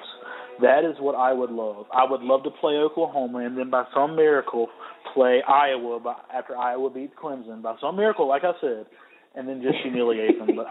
That 0.62 0.84
is 0.84 0.98
what 1.00 1.16
I 1.16 1.32
would 1.34 1.52
love. 1.52 1.86
I 1.94 2.10
would 2.10 2.22
love 2.22 2.44
to 2.44 2.52
play 2.52 2.74
Oklahoma 2.74 3.40
and 3.40 3.58
then 3.58 3.70
by 3.70 3.86
some 3.94 4.16
miracle 4.16 4.68
play 5.14 5.42
Iowa 5.48 6.00
by, 6.00 6.16
after 6.34 6.56
Iowa 6.58 6.90
beats 6.90 7.14
Clemson 7.22 7.62
by 7.62 7.76
some 7.80 7.96
miracle, 7.96 8.28
like 8.28 8.44
I 8.44 8.52
said, 8.60 8.86
and 9.36 9.48
then 9.48 9.62
just 9.62 9.78
humiliate 9.84 10.38
them. 10.38 10.50
But 10.56 10.68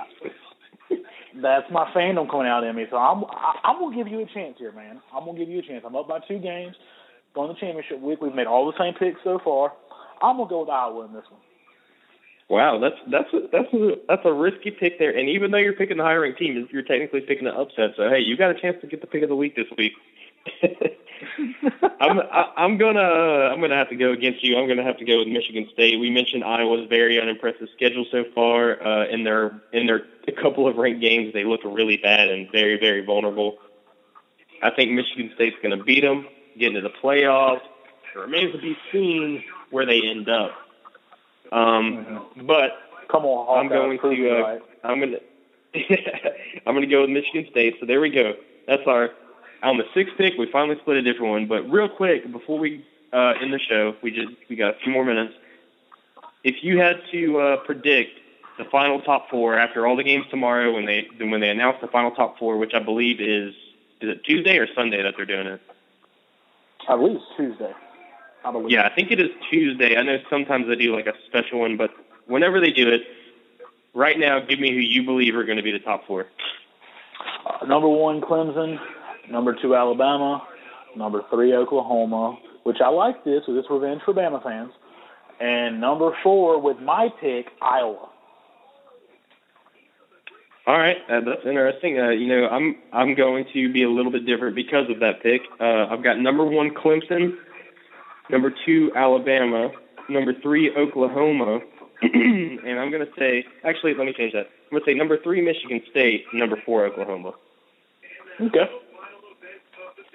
that's 1.42 1.66
my 1.72 1.90
fandom 1.96 2.30
coming 2.30 2.46
out 2.46 2.64
in 2.64 2.76
me. 2.76 2.84
So 2.90 2.96
I'm 2.96 3.24
I, 3.24 3.60
I'm 3.64 3.80
gonna 3.80 3.96
give 3.96 4.08
you 4.08 4.20
a 4.20 4.26
chance 4.26 4.56
here, 4.58 4.72
man. 4.72 5.00
I'm 5.14 5.24
gonna 5.24 5.38
give 5.38 5.48
you 5.48 5.60
a 5.60 5.62
chance. 5.62 5.82
I'm 5.86 5.96
up 5.96 6.06
by 6.06 6.20
two 6.28 6.38
games. 6.38 6.76
Going 7.34 7.54
to 7.54 7.60
championship 7.60 8.00
week, 8.00 8.20
we've 8.20 8.34
made 8.34 8.48
all 8.48 8.66
the 8.66 8.76
same 8.76 8.92
picks 8.94 9.20
so 9.22 9.38
far. 9.44 9.72
I'm 10.22 10.36
gonna 10.36 10.48
go 10.48 10.60
with 10.60 10.68
Iowa 10.68 11.06
in 11.06 11.12
this 11.12 11.24
one. 11.30 11.40
Wow, 12.50 12.80
that's 12.80 12.96
that's 13.08 13.32
a, 13.32 13.48
that's 13.52 13.72
a, 13.72 13.94
that's 14.08 14.22
a 14.24 14.32
risky 14.32 14.72
pick 14.72 14.98
there. 14.98 15.16
And 15.16 15.28
even 15.28 15.52
though 15.52 15.58
you're 15.58 15.72
picking 15.72 15.98
the 15.98 16.02
higher 16.02 16.20
ranked 16.20 16.40
team, 16.40 16.68
you're 16.72 16.82
technically 16.82 17.20
picking 17.20 17.44
the 17.44 17.54
upset. 17.54 17.90
So 17.96 18.08
hey, 18.10 18.18
you 18.20 18.36
got 18.36 18.50
a 18.50 18.60
chance 18.60 18.76
to 18.80 18.88
get 18.88 19.00
the 19.00 19.06
pick 19.06 19.22
of 19.22 19.28
the 19.28 19.36
week 19.36 19.54
this 19.54 19.68
week. 19.78 19.92
I'm 22.00 22.18
I, 22.18 22.52
I'm 22.56 22.76
gonna 22.76 23.00
I'm 23.00 23.60
gonna 23.60 23.76
have 23.76 23.90
to 23.90 23.96
go 23.96 24.10
against 24.10 24.42
you. 24.42 24.58
I'm 24.58 24.66
gonna 24.66 24.82
have 24.82 24.98
to 24.98 25.04
go 25.04 25.18
with 25.18 25.28
Michigan 25.28 25.68
State. 25.72 26.00
We 26.00 26.10
mentioned 26.10 26.42
Iowa's 26.42 26.88
very 26.88 27.20
unimpressive 27.20 27.68
schedule 27.76 28.04
so 28.10 28.24
far. 28.34 28.82
Uh, 28.82 29.06
in 29.06 29.22
their 29.22 29.60
in 29.72 29.86
their 29.86 30.02
a 30.26 30.32
couple 30.42 30.66
of 30.66 30.76
ranked 30.76 31.00
games, 31.00 31.32
they 31.32 31.44
look 31.44 31.60
really 31.64 31.98
bad 31.98 32.30
and 32.30 32.50
very 32.50 32.80
very 32.80 33.04
vulnerable. 33.04 33.58
I 34.60 34.70
think 34.70 34.90
Michigan 34.90 35.30
State's 35.36 35.56
gonna 35.62 35.82
beat 35.82 36.00
them, 36.00 36.26
get 36.58 36.68
into 36.74 36.80
the 36.80 36.94
playoffs. 37.00 37.62
It 38.12 38.18
remains 38.18 38.52
to 38.52 38.58
be 38.58 38.76
seen 38.90 39.44
where 39.70 39.86
they 39.86 40.02
end 40.02 40.28
up. 40.28 40.52
Um, 41.52 42.06
mm-hmm. 42.06 42.46
But 42.46 42.78
come 43.10 43.24
on, 43.24 43.58
I'm 43.58 43.68
going 43.68 43.98
to 43.98 44.30
uh, 44.30 44.40
right. 44.40 44.62
I'm 44.84 45.00
gonna 45.00 45.18
I'm 46.66 46.74
gonna 46.74 46.86
go 46.86 47.02
with 47.02 47.10
Michigan 47.10 47.46
State. 47.50 47.76
So 47.80 47.86
there 47.86 48.00
we 48.00 48.10
go. 48.10 48.34
That's 48.66 48.86
our 48.86 49.10
on 49.62 49.78
the 49.78 49.84
sixth 49.94 50.16
pick. 50.16 50.34
We 50.38 50.50
finally 50.50 50.78
split 50.80 50.96
a 50.96 51.02
different 51.02 51.30
one. 51.32 51.46
But 51.46 51.70
real 51.70 51.88
quick 51.88 52.30
before 52.30 52.58
we 52.58 52.84
uh, 53.12 53.34
end 53.40 53.52
the 53.52 53.58
show, 53.58 53.94
we 54.02 54.10
just 54.10 54.28
we 54.48 54.56
got 54.56 54.76
a 54.76 54.78
few 54.78 54.92
more 54.92 55.04
minutes. 55.04 55.34
If 56.44 56.62
you 56.62 56.78
had 56.78 57.02
to 57.12 57.38
uh, 57.38 57.56
predict 57.58 58.18
the 58.58 58.64
final 58.70 59.00
top 59.00 59.30
four 59.30 59.58
after 59.58 59.86
all 59.86 59.96
the 59.96 60.04
games 60.04 60.26
tomorrow 60.30 60.72
when 60.72 60.86
they 60.86 61.08
when 61.18 61.40
they 61.40 61.50
announce 61.50 61.78
the 61.80 61.88
final 61.88 62.10
top 62.10 62.38
four, 62.38 62.58
which 62.58 62.74
I 62.74 62.78
believe 62.78 63.20
is 63.20 63.54
is 64.00 64.10
it 64.10 64.24
Tuesday 64.24 64.58
or 64.58 64.66
Sunday 64.74 65.02
that 65.02 65.14
they're 65.16 65.26
doing 65.26 65.46
it? 65.46 65.60
I 66.88 66.96
believe 66.96 67.16
it's 67.16 67.24
Tuesday. 67.36 67.72
Believe. 68.42 68.70
Yeah, 68.70 68.86
I 68.86 68.94
think 68.94 69.10
it 69.10 69.20
is 69.20 69.30
Tuesday. 69.50 69.96
I 69.96 70.02
know 70.02 70.18
sometimes 70.30 70.66
they 70.66 70.76
do 70.76 70.94
like 70.94 71.06
a 71.06 71.14
special 71.26 71.60
one, 71.60 71.76
but 71.76 71.90
whenever 72.26 72.60
they 72.60 72.70
do 72.70 72.88
it, 72.88 73.02
right 73.94 74.18
now, 74.18 74.40
give 74.40 74.58
me 74.58 74.70
who 74.70 74.78
you 74.78 75.02
believe 75.04 75.34
are 75.34 75.44
going 75.44 75.58
to 75.58 75.62
be 75.62 75.72
the 75.72 75.78
top 75.78 76.06
four. 76.06 76.26
Uh, 77.46 77.66
number 77.66 77.88
one, 77.88 78.20
Clemson. 78.20 78.78
Number 79.30 79.54
two, 79.60 79.76
Alabama. 79.76 80.46
Number 80.96 81.22
three, 81.30 81.54
Oklahoma. 81.54 82.38
Which 82.64 82.78
I 82.84 82.88
like 82.88 83.24
this. 83.24 83.42
So 83.46 83.54
this 83.54 83.64
revenge 83.70 84.02
for 84.04 84.14
Bama 84.14 84.42
fans. 84.42 84.72
And 85.40 85.80
number 85.80 86.16
four, 86.22 86.60
with 86.60 86.78
my 86.80 87.08
pick, 87.20 87.46
Iowa. 87.62 88.08
All 90.66 90.78
right, 90.78 90.98
uh, 91.08 91.20
that's 91.20 91.44
interesting. 91.46 91.98
Uh, 91.98 92.10
you 92.10 92.28
know, 92.28 92.46
I'm 92.46 92.76
I'm 92.92 93.14
going 93.14 93.46
to 93.54 93.72
be 93.72 93.82
a 93.82 93.90
little 93.90 94.12
bit 94.12 94.26
different 94.26 94.54
because 94.54 94.90
of 94.90 95.00
that 95.00 95.22
pick. 95.22 95.40
Uh, 95.58 95.86
I've 95.90 96.04
got 96.04 96.20
number 96.20 96.44
one 96.44 96.70
Clemson, 96.70 97.36
number 98.30 98.52
two, 98.64 98.92
Alabama, 98.94 99.70
number 100.08 100.32
three, 100.42 100.74
Oklahoma, 100.74 101.60
and 102.02 102.78
I'm 102.78 102.90
going 102.90 103.04
to 103.04 103.12
say, 103.18 103.44
actually, 103.64 103.94
let 103.94 104.06
me 104.06 104.12
change 104.12 104.32
that. 104.32 104.46
I'm 104.46 104.78
going 104.78 104.84
to 104.84 104.90
say 104.90 104.94
number 104.94 105.18
three, 105.18 105.40
Michigan 105.42 105.82
State, 105.90 106.24
number 106.32 106.56
four, 106.64 106.86
Oklahoma. 106.86 107.34
Okay. 108.40 108.70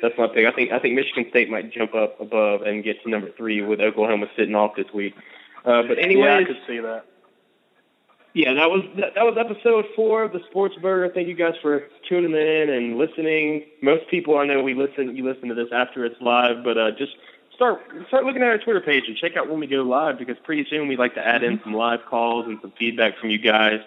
That's 0.02 0.18
my 0.18 0.28
pick. 0.28 0.46
I 0.46 0.52
think 0.52 0.72
I 0.72 0.80
think 0.80 0.96
Michigan 0.96 1.26
State 1.30 1.50
might 1.50 1.72
jump 1.72 1.96
up 1.96 2.20
above 2.20 2.62
and 2.64 2.84
get 2.84 3.02
to 3.04 3.10
number 3.10 3.32
three 3.38 3.62
with 3.62 3.80
Oklahoma 3.80 4.28
sitting 4.36 4.56
off 4.56 4.76
this 4.76 4.92
week. 4.94 5.16
Uh, 5.64 5.84
but 5.88 5.98
anyway, 5.98 6.28
yeah, 6.28 6.38
I 6.38 6.44
could 6.44 6.60
see 6.68 6.80
that. 6.80 7.06
Yeah, 8.34 8.54
that 8.56 8.70
was 8.70 8.84
that, 9.00 9.16
that 9.16 9.24
was 9.24 9.38
episode 9.40 9.86
four 9.96 10.24
of 10.24 10.34
the 10.34 10.42
Sports 10.50 10.76
Burger. 10.82 11.14
Thank 11.14 11.30
you 11.30 11.36
guys 11.36 11.54
for 11.62 11.88
tuning 12.10 12.34
in 12.34 12.70
and 12.70 12.98
listening. 12.98 13.64
Most 13.82 14.10
people 14.12 14.38
I 14.38 14.46
know 14.46 14.62
we 14.62 14.74
listen 14.74 15.16
you 15.16 15.24
listen 15.24 15.48
to 15.48 15.56
this 15.56 15.70
after 15.72 16.04
it's 16.04 16.20
live, 16.20 16.64
but 16.64 16.78
uh, 16.78 16.92
just 16.92 17.14
start 17.56 17.82
start 18.08 18.26
looking 18.26 18.42
at 18.42 18.50
our 18.50 18.58
Twitter 18.58 18.82
page 18.82 19.06
and 19.08 19.18
check 19.18 19.36
out 19.38 19.50
when 19.50 19.60
we 19.60 19.68
go 19.68 19.82
live 19.82 20.20
because 20.20 20.38
pretty 20.44 20.66
soon 20.70 20.88
we'd 20.88 21.00
like 21.00 21.16
to 21.16 21.26
add 21.26 21.44
in 21.44 21.58
mm-hmm. 21.58 21.64
some 21.64 21.74
live 21.74 22.06
calls 22.06 22.46
and 22.46 22.60
some 22.62 22.74
feedback 22.78 23.18
from 23.18 23.30
you 23.30 23.40
guys. 23.40 23.80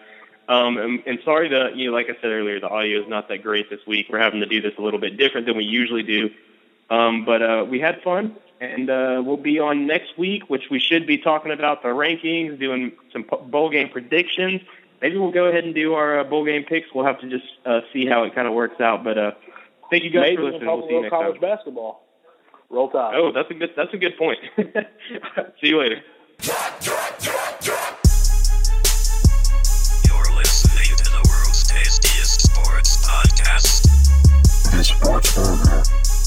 Um, 0.48 0.78
and, 0.78 1.02
and 1.06 1.18
sorry 1.24 1.50
to 1.50 1.70
you 1.74 1.90
know, 1.90 1.96
like 1.96 2.06
I 2.06 2.14
said 2.20 2.30
earlier, 2.30 2.58
the 2.58 2.68
audio 2.68 3.02
is 3.02 3.08
not 3.08 3.28
that 3.28 3.42
great 3.42 3.68
this 3.68 3.80
week. 3.86 4.06
We're 4.10 4.18
having 4.18 4.40
to 4.40 4.46
do 4.46 4.60
this 4.62 4.72
a 4.78 4.82
little 4.82 5.00
bit 5.00 5.16
different 5.16 5.46
than 5.46 5.56
we 5.56 5.64
usually 5.64 6.02
do. 6.02 6.30
Um, 6.90 7.26
but 7.26 7.42
uh, 7.42 7.66
we 7.68 7.80
had 7.80 8.02
fun, 8.02 8.34
and 8.60 8.88
uh, 8.88 9.22
we'll 9.22 9.36
be 9.36 9.58
on 9.58 9.86
next 9.86 10.16
week, 10.16 10.48
which 10.48 10.70
we 10.70 10.78
should 10.78 11.06
be 11.06 11.18
talking 11.18 11.52
about 11.52 11.82
the 11.82 11.88
rankings, 11.88 12.58
doing 12.58 12.92
some 13.12 13.26
bowl 13.50 13.68
game 13.68 13.90
predictions. 13.90 14.62
Maybe 15.02 15.18
we'll 15.18 15.32
go 15.32 15.44
ahead 15.44 15.64
and 15.64 15.74
do 15.74 15.94
our 15.94 16.20
uh, 16.20 16.24
bowl 16.24 16.46
game 16.46 16.64
picks. 16.64 16.88
We'll 16.94 17.04
have 17.04 17.20
to 17.20 17.28
just 17.28 17.44
uh, 17.66 17.80
see 17.92 18.06
how 18.06 18.24
it 18.24 18.34
kind 18.34 18.48
of 18.48 18.54
works 18.54 18.80
out. 18.80 19.04
But 19.04 19.18
uh, 19.18 19.32
thank 19.90 20.02
you 20.02 20.10
guys 20.10 20.30
Maybe 20.30 20.36
for 20.36 20.42
listening. 20.44 20.66
We'll, 20.66 20.88
see 20.88 20.94
you 20.94 21.02
next 21.02 21.10
college 21.10 21.40
time. 21.40 21.50
basketball. 21.50 22.07
Roll 22.70 22.90
Tide. 22.90 23.14
Oh, 23.16 23.32
that's 23.32 23.50
a 23.50 23.54
good. 23.54 23.70
That's 23.76 23.92
a 23.94 23.96
good 23.96 24.16
point. 24.18 24.38
See 25.60 25.68
you 25.68 25.80
later. 25.80 26.02
You're 30.04 30.36
listening 30.36 30.96
to 30.96 31.04
the 31.10 31.22
world's 31.28 31.64
tastiest 31.66 32.52
sports 32.52 32.96
podcast. 33.06 33.82
The 34.70 34.84
Sports 34.84 36.17